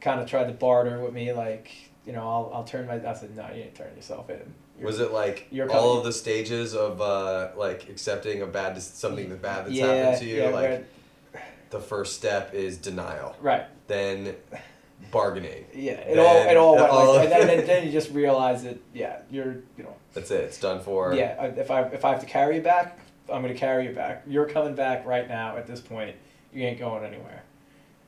[0.01, 1.71] Kind of tried to barter with me, like,
[2.05, 2.95] you know, I'll, I'll turn my.
[2.95, 4.37] I said, no, you ain't turning yourself in.
[4.77, 8.45] You're- Was it like You're all coming- of the stages of uh, like accepting a
[8.47, 10.41] bad something that bad that's yeah, happened to you?
[10.41, 10.85] yeah, like
[11.69, 13.65] the first step is denial, right.
[13.87, 14.35] then
[15.11, 15.65] bargaining.
[15.73, 18.11] Yeah, it Then all it all went all- like, and then, then, then you just
[18.11, 20.41] realize that yeah, you're you know That's it.
[20.45, 21.13] It's done for.
[21.13, 21.43] yeah.
[21.45, 22.99] If I if I have to carry you back,
[23.31, 24.23] I'm gonna carry you back.
[24.27, 25.55] You're coming back right now.
[25.55, 26.15] At this point,
[26.51, 27.42] you ain't going anywhere.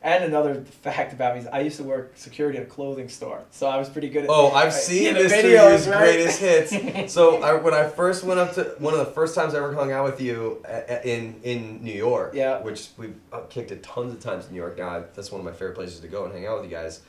[0.05, 3.41] And another fact about me is I used to work security at a clothing store,
[3.49, 4.29] so I was pretty good at.
[4.29, 5.29] Oh, I've seen Mr.
[5.29, 5.97] videos, U's right?
[5.97, 7.11] greatest hits.
[7.15, 9.73] So I, when I first went up to one of the first times I ever
[9.73, 10.63] hung out with you
[11.03, 12.61] in in New York, Yeah.
[12.61, 14.77] which we've uh, kicked it tons of times in New York.
[14.77, 17.01] Now that's one of my favorite places to go and hang out with you guys.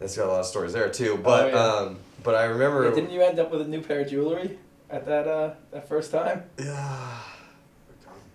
[0.00, 1.20] That's got a lot of stories there too.
[1.22, 1.64] But yeah.
[1.64, 2.88] um, but I remember.
[2.88, 4.58] Yeah, didn't you end up with a new pair of jewelry
[4.90, 6.42] at that uh that first time?
[6.58, 7.18] Yeah.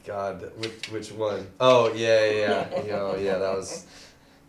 [0.09, 1.45] God, which which one?
[1.59, 2.81] Oh yeah, yeah, yeah.
[2.83, 3.85] You know, yeah, that was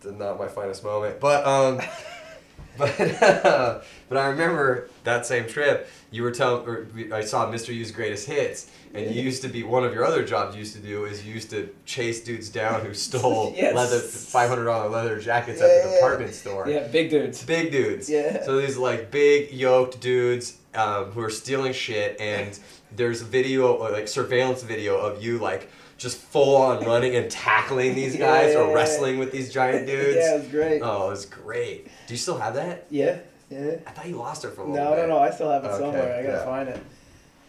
[0.03, 1.19] not my finest moment.
[1.19, 1.79] But um,
[2.77, 2.97] But
[4.09, 5.87] but I remember that same trip.
[6.09, 7.73] You were telling, or I saw Mr.
[7.75, 10.55] U's greatest hits, and you used to be one of your other jobs.
[10.55, 13.75] You used to do is you used to chase dudes down who stole Yes.
[13.75, 15.95] leather five hundred dollar leather jackets at Yeah, the yeah.
[15.95, 16.67] department store.
[16.67, 17.43] Yeah, big dudes.
[17.43, 18.09] Big dudes.
[18.09, 18.41] Yeah.
[18.43, 22.57] So these like big yoked dudes um, who are stealing shit, and
[22.95, 27.93] there's a video, like surveillance video of you like just full on running and tackling
[27.95, 30.17] these guys yeah, or wrestling with these giant dudes.
[30.17, 30.81] Yeah, it was great.
[30.81, 31.85] Oh, it was great.
[32.07, 32.87] Do you still have that?
[32.89, 33.19] Yeah,
[33.49, 33.75] yeah.
[33.85, 35.07] I thought you lost it for a little No, bit.
[35.09, 35.19] no, no.
[35.19, 36.15] I still have it Okay, somewhere.
[36.19, 36.45] I gotta yeah.
[36.45, 36.81] find it.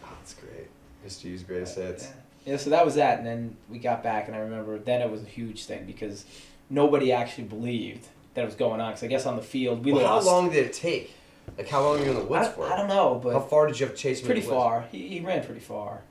[0.03, 0.67] Oh, that's great.
[1.05, 1.25] Mr.
[1.25, 2.03] U's greatest hits.
[2.45, 2.51] Yeah.
[2.53, 5.09] yeah, so that was that, and then we got back, and I remember then it
[5.09, 6.25] was a huge thing because
[6.69, 8.91] nobody actually believed that it was going on.
[8.91, 11.13] Because I guess on the field we well, how long did it take?
[11.57, 12.71] Like how long were you in the woods I, for?
[12.71, 14.25] I don't know, but how far did you have to chase him?
[14.25, 14.85] pretty far.
[14.91, 16.01] He, he ran pretty far,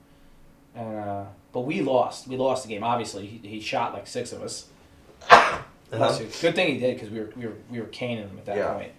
[0.75, 2.29] and uh, but we lost.
[2.29, 2.85] We lost the game.
[2.85, 4.67] Obviously, he, he shot like six of us.
[5.31, 6.19] Uh-huh.
[6.41, 8.57] Good thing he did because we were we were we were caning him at that
[8.57, 8.73] Yeah.
[8.75, 8.93] point.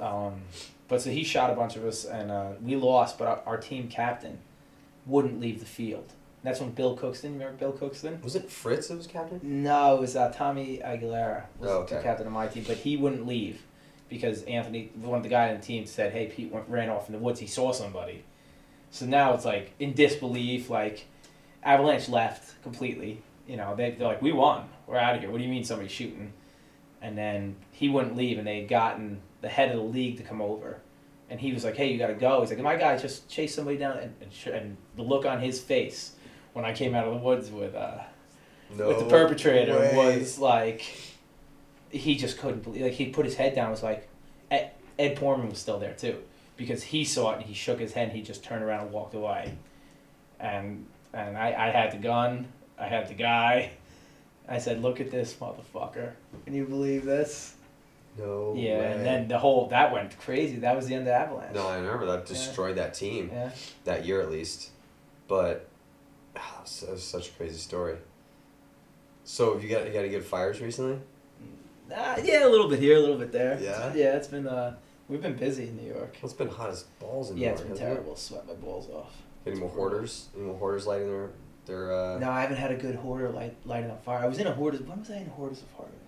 [0.00, 0.42] Um,
[0.88, 3.18] but so he shot a bunch of us, and uh, we lost.
[3.18, 4.38] But our, our team captain
[5.06, 6.12] wouldn't leave the field.
[6.44, 7.32] That's when Bill Cookston.
[7.34, 8.20] Remember Bill Cookston?
[8.22, 9.40] Was it Fritz that was captain?
[9.42, 12.96] No, it was uh, Tommy Aguilera was Oh, the captain of my team, but he
[12.96, 13.62] wouldn't leave
[14.12, 17.08] because Anthony, one of the guys on the team, said, "Hey, Pete went, ran off
[17.08, 17.40] in the woods.
[17.40, 18.24] He saw somebody."
[18.90, 20.70] So now it's like in disbelief.
[20.70, 21.06] Like
[21.62, 23.22] Avalanche left completely.
[23.48, 24.68] You know, they, they're like, "We won.
[24.86, 26.32] We're out of here." What do you mean somebody's shooting?
[27.00, 30.22] And then he wouldn't leave, and they had gotten the head of the league to
[30.22, 30.78] come over,
[31.28, 33.54] and he was like, "Hey, you got to go." He's like, "My guy just chased
[33.56, 36.12] somebody down," and, and, sh- and the look on his face
[36.52, 37.74] when I came out of the woods with.
[37.74, 37.98] Uh,
[38.76, 38.88] No.
[38.88, 39.96] with the perpetrator way.
[39.96, 40.82] was like
[41.92, 44.08] he just couldn't believe like he put his head down was like
[44.50, 46.22] Ed, Ed Portman was still there too
[46.56, 48.92] because he saw it and he shook his head and he just turned around and
[48.92, 49.54] walked away
[50.40, 53.70] and and I, I had the gun I had the guy
[54.48, 56.12] I said look at this motherfucker
[56.44, 57.54] can you believe this
[58.18, 58.54] No.
[58.56, 58.92] yeah way.
[58.92, 61.76] and then the whole that went crazy that was the end of Avalanche No, I
[61.76, 63.50] remember that destroyed that team yeah
[63.84, 64.70] that year at least.
[65.28, 65.68] But
[66.36, 67.96] ah, that was- that was such a crazy story.
[69.24, 70.98] So have you got you got any good fires recently?
[71.90, 73.92] Uh, yeah a little bit here a little bit there Yeah?
[73.94, 74.76] yeah it's been uh
[75.08, 77.52] we've been busy in New York Well, it's been hot as balls in yeah New
[77.52, 77.94] it's York, been hasn't it?
[77.94, 79.14] terrible sweat my balls off
[79.46, 80.28] Any more hoarders?
[80.36, 81.30] Any more hoarders lighting their
[81.66, 84.18] their uh No, I haven't had a good hoarder light lighting up fire.
[84.18, 84.82] I was in a hoarder's.
[84.82, 85.98] When was I in a hoarder's apartment?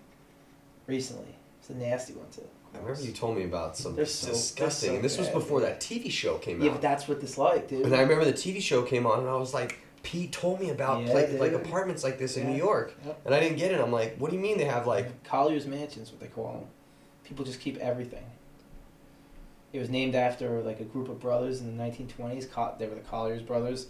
[0.87, 1.33] Recently.
[1.59, 2.47] It's a nasty one too.
[2.73, 5.59] I remember you told me about some They're so- disgusting so and this was before
[5.61, 5.69] dude.
[5.69, 6.65] that TV show came Yeah, out.
[6.65, 7.85] Yeah, but that's what this like, dude.
[7.85, 10.69] and I remember the TV show came on and I was like, Pete told me
[10.69, 12.93] about Yeah, like, like apartments like this in New York.
[13.05, 13.21] Yep.
[13.25, 13.81] And I didn't get it.
[13.81, 16.65] I'm like, what do you mean they have like Collyer's Mansions, what they call them.
[17.23, 18.23] People just keep everything.
[19.73, 22.49] It was named after like a group of brothers in the 1920s.
[22.51, 23.87] Co- They were the Collyers brothers,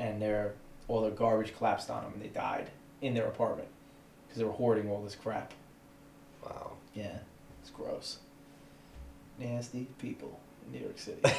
[0.00, 0.54] and their
[0.88, 2.68] all their garbage collapsed on them, and they died
[3.00, 3.68] in their apartment
[4.26, 5.54] because they were hoarding all this crap.
[6.44, 6.72] wow.
[6.94, 7.18] Yeah,
[7.60, 8.18] it's gross.
[9.38, 11.20] Nasty people in New York City.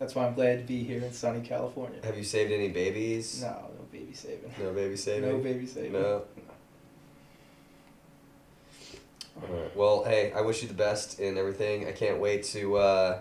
[0.00, 2.00] That's why I'm glad to be here in sunny California.
[2.02, 3.42] Have you saved any babies?
[3.42, 4.50] No, no baby saving.
[4.58, 5.28] No baby saving?
[5.30, 5.92] No baby saving.
[5.92, 6.22] No.
[9.42, 9.76] Alright.
[9.76, 11.86] Well, hey, I wish you the best in everything.
[11.86, 13.18] I can't wait to uh,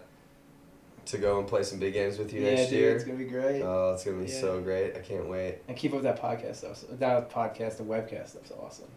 [1.08, 2.96] to go and play some big games with you yeah, next dude, year.
[2.96, 3.62] it's gonna be great.
[3.62, 4.40] Oh, it's gonna be Yeah.
[4.40, 4.96] so great.
[4.96, 5.60] I can't wait.
[5.68, 6.78] and keep up that podcast stuff.
[6.78, 8.88] So, that podcast, the webcast stuff's awesome.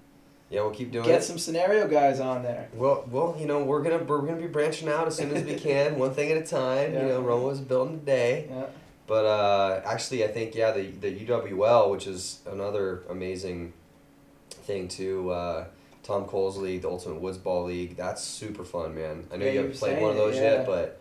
[0.53, 1.15] Yeah, we'll keep doing Get it.
[1.15, 2.69] Get some scenario guys on there.
[2.75, 5.55] Well, well, you know, we're gonna we're gonna be branching out as soon as we
[5.59, 6.93] can, one thing at a time.
[6.93, 7.01] Yeah.
[7.01, 8.49] You know, Rome was built in a day.
[8.51, 8.67] Yeah.
[9.07, 13.73] But uh, actually, I think yeah, the the UWL, which is another amazing
[14.51, 15.31] thing too.
[15.31, 15.65] Uh,
[16.03, 19.27] Tom Cole's league, the Ultimate Woods Ball League, that's super fun, man.
[19.33, 20.43] I know Yeah, you haven't played one of it, those yeah.
[20.43, 21.01] yet, but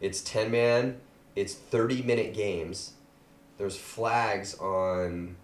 [0.00, 0.96] it's ten man.
[1.34, 2.92] It's thirty minute games.
[3.58, 5.36] There's flags on.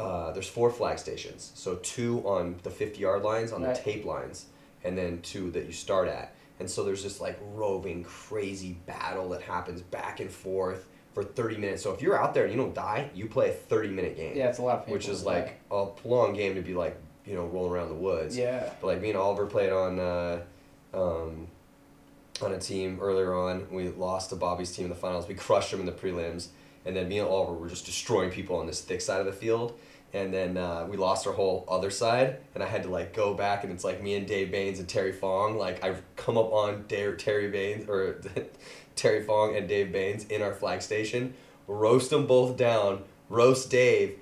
[0.00, 3.74] Uh, there's four flag stations, so two on the fifty yard lines on Right.
[3.74, 4.46] the tape lines,
[4.82, 6.34] and then two that you start at.
[6.58, 11.56] And so there's this like roving, crazy battle that happens back and forth for 30
[11.58, 11.82] minutes.
[11.82, 14.36] So if you're out there and you don't die, you play a 30 minute game,
[14.36, 14.94] Yeah, it's a lot of people.
[14.94, 16.96] which is like a long game to be like,
[17.26, 18.36] you know, rolling around the woods.
[18.36, 18.70] Yeah.
[18.80, 20.40] But like me and Oliver played on uh,
[20.94, 21.46] um,
[22.42, 23.66] on a team earlier on.
[23.70, 25.28] We lost to Bobby's team in the finals.
[25.28, 26.48] We crushed them in the prelims,
[26.86, 29.32] and then me and Oliver were just destroying people on this thick side of the
[29.32, 29.78] field.
[30.12, 33.34] And then uh, we lost our whole other side, and I had to like go
[33.34, 35.56] back, and it's like me and Dave Baines and Terry Fong.
[35.56, 38.20] Like I've come up on Dare, Terry Baines or
[38.96, 41.34] Terry Fong and Dave Baines in our flag station,
[41.68, 44.18] roast them both down, roast Dave.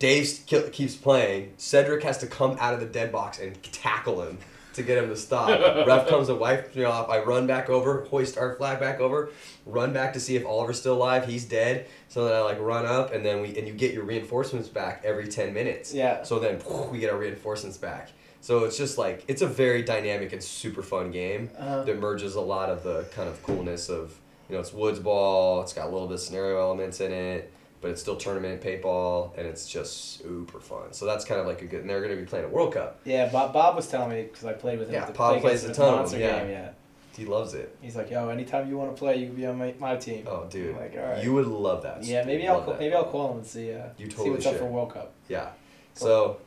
[0.00, 1.52] Dave keeps playing.
[1.58, 4.38] Cedric has to come out of the dead box and tackle him
[4.80, 5.48] to get him to stop.
[5.86, 7.08] Ref comes to wipe me off.
[7.08, 9.30] I run back over, hoist our flag back over,
[9.66, 11.26] run back to see if Oliver's still alive.
[11.26, 11.86] He's dead.
[12.08, 15.02] So then I like run up, and then we and you get your reinforcements back
[15.04, 15.92] every ten minutes.
[15.94, 16.22] Yeah.
[16.22, 16.60] So then
[16.90, 18.10] we get our reinforcements back.
[18.40, 22.34] So it's just like it's a very dynamic and super fun game Uh, that merges
[22.36, 24.18] a lot of the kind of coolness of
[24.48, 25.62] you know it's woods ball.
[25.62, 29.36] It's got a little bit of scenario elements in it, but it's still tournament paintball,
[29.38, 30.92] and it's just super fun.
[30.92, 31.80] So that's kind of like a good.
[31.80, 33.00] And they're going to be playing a World Cup.
[33.04, 34.94] yeah, Bob, Bob was telling me because I played with him.
[34.94, 36.40] Yeah, Bob play plays a ton of the them, yeah.
[36.42, 36.50] game.
[36.50, 36.68] Yeah,
[37.16, 37.74] He loves it.
[37.80, 40.24] he's like, yo, anytime you want to play, you can be on my, my team.
[40.28, 41.24] Oh, dude, Like, all right.
[41.24, 42.04] you would love that.
[42.04, 44.46] yeah, maybe I'll call, maybe I'll call him and see uh, You see totally what's
[44.46, 44.60] up should.
[44.60, 45.12] for World Cup.
[45.28, 45.48] Yeah.
[45.94, 46.38] So,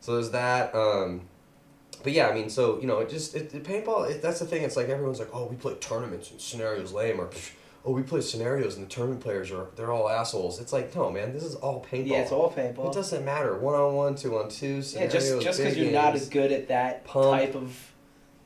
[0.00, 0.74] so there's that.
[0.74, 1.22] Um,
[2.04, 4.08] but yeah, I mean, so you know, it just it, paintball.
[4.10, 4.62] It, that's the thing.
[4.62, 7.52] It's like everyone's like, oh, we play tournaments and scenarios lame, or "Pff,
[7.84, 10.60] oh, we play scenarios and the tournament players are they're all assholes.
[10.60, 12.08] It's like, no, man, this is all paintball.
[12.08, 12.90] Yeah, it's all paintball.
[12.90, 13.56] It doesn't matter.
[13.58, 14.76] One on one, two on two.
[14.76, 17.38] Yeah, Scenarios, just just because you're not as good at that Pump.
[17.38, 17.92] type of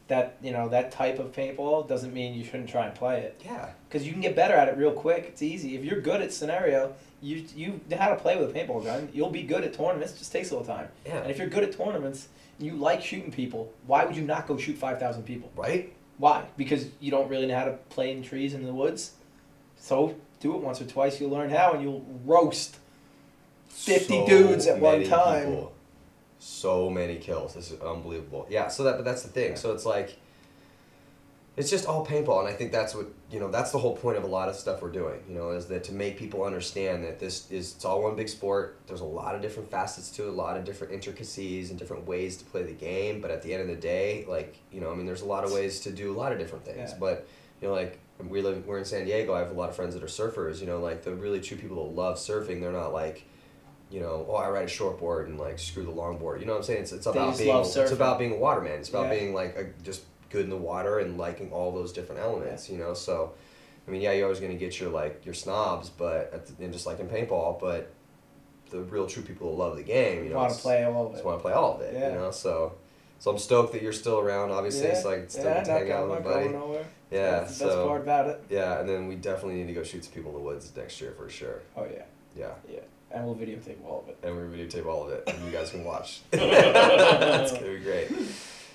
[0.08, 3.40] that you know that type of paintball doesn't mean you shouldn't try and play it.
[3.44, 3.70] Yeah.
[3.88, 5.24] Because you can get better at it real quick.
[5.28, 5.76] It's easy.
[5.76, 9.08] If you're good at scenario, you you know how to play with a paintball gun.
[9.12, 10.14] You'll be good at tournaments.
[10.14, 10.88] It just takes a little time.
[11.06, 11.18] Yeah.
[11.18, 12.28] And if you're good at tournaments,
[12.58, 13.72] and you like shooting people.
[13.86, 15.50] Why would you not go shoot five thousand people?
[15.56, 15.92] Right.
[16.18, 16.44] Why?
[16.56, 19.12] Because you don't really know how to play in trees in the woods.
[19.82, 21.20] So do it once or twice.
[21.20, 22.76] You'll learn how, and you'll roast
[23.68, 25.48] 50 dudes at one time.
[25.48, 25.72] people.
[26.38, 27.54] So many kills.
[27.54, 28.46] This is unbelievable.
[28.48, 28.68] Yeah.
[28.68, 29.56] So that, but that's the thing.
[29.56, 30.16] So it's like,
[31.56, 33.50] it's just all paintball, and I think that's what you know.
[33.50, 35.20] That's the whole point of a lot of stuff we're doing.
[35.28, 38.30] You know, is that to make people understand that this is it's all one big
[38.30, 38.78] sport.
[38.86, 42.06] There's a lot of different facets to it, a lot of different intricacies and different
[42.06, 43.20] ways to play the game.
[43.20, 45.44] But at the end of the day, like you know, I mean, there's a lot
[45.44, 46.92] of ways to do a lot of different things.
[46.92, 46.96] Yeah.
[46.98, 47.28] But
[47.60, 47.98] you know, like
[48.28, 49.34] we live, we're in San Diego.
[49.34, 50.60] I have a lot of friends that are surfers.
[50.60, 52.60] You know, like the really true people that love surfing.
[52.60, 53.24] They're not like,
[53.90, 56.40] you know, oh, I ride a shortboard and like screw the longboard.
[56.40, 56.82] You know what I'm saying?
[56.82, 58.72] It's, it's about just being it's about being a waterman.
[58.80, 59.18] It's about Yeah.
[59.18, 62.70] being like a, just good in the water and liking all those different elements.
[62.70, 63.32] You know, so
[63.86, 66.72] I mean, yeah, you're always gonna get your like your snobs, but at the, and
[66.72, 67.92] just like in paintball, but
[68.70, 71.12] the real true people who love the game, you know, want to play all of
[71.12, 71.26] just it.
[71.26, 71.92] want to play all of it.
[71.94, 72.08] Yeah.
[72.08, 72.74] You know, so
[73.18, 74.50] so I'm stoked that you're still around.
[74.50, 76.48] Obviously, yeah, so I can still yeah, get to not, hang out with my buddy.
[77.12, 77.32] Going nowhere.
[77.34, 78.44] Yeah, That's the best so- part about it.
[78.50, 81.00] Yeah, and then we definitely need to go shoot some people in the woods next
[81.00, 81.60] year for sure.
[81.76, 82.02] Oh yeah,
[82.36, 82.80] Yeah, Yeah.
[83.10, 84.18] and we'll videotape all of it.
[84.22, 86.20] and we'll videotape all of it, and you guys can watch.
[86.30, 88.08] That's gonna be great.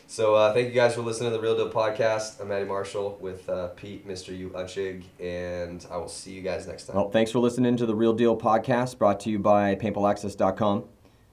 [0.09, 2.39] So uh, thank you guys for listening to the Real Deal podcast.
[2.39, 4.37] I'm Matty Marshall with uh, Pete, Mr.
[4.37, 6.95] U Utschig, and I will see you guys next time.
[6.95, 10.85] Well, thanks for listening to the Real Deal podcast brought to you by paintballaccess.com.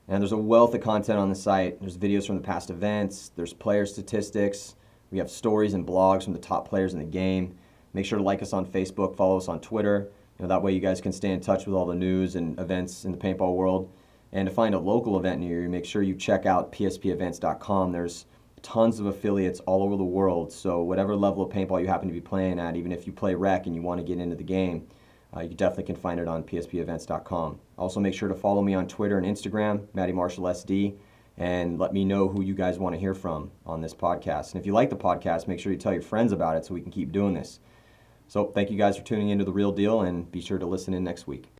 [0.08, 1.80] And there's a wealth of content on the site.
[1.80, 4.74] There's videos from the past events, there's player statistics,
[5.10, 7.56] we have stories and blogs from the top players in the game.
[7.92, 10.10] Make sure to like us on Facebook, follow us on Twitter.
[10.38, 12.58] You know, that way you guys can stay in touch with all the news and
[12.58, 13.90] events in the paintball world.
[14.32, 17.92] And to find a local event near you, make sure you check out pspevents.com.
[17.92, 18.26] There's
[18.62, 20.50] tons of affiliates all over the world.
[20.50, 23.34] So whatever level of paintball you happen to be playing at, even if you play
[23.36, 24.88] rec and you want to get into the game,
[25.36, 27.60] uh, you definitely can find it on pspevents.com.
[27.78, 30.96] Also, make sure to follow me on Twitter and Instagram, Matty Marshall SD,
[31.36, 34.52] and let me know who you guys want to hear from on this podcast.
[34.52, 36.74] And if you like the podcast, make sure you tell your friends about it so
[36.74, 37.60] we can keep doing this.
[38.26, 40.94] So, thank you guys for tuning into The Real Deal, and be sure to listen
[40.94, 41.50] in next week.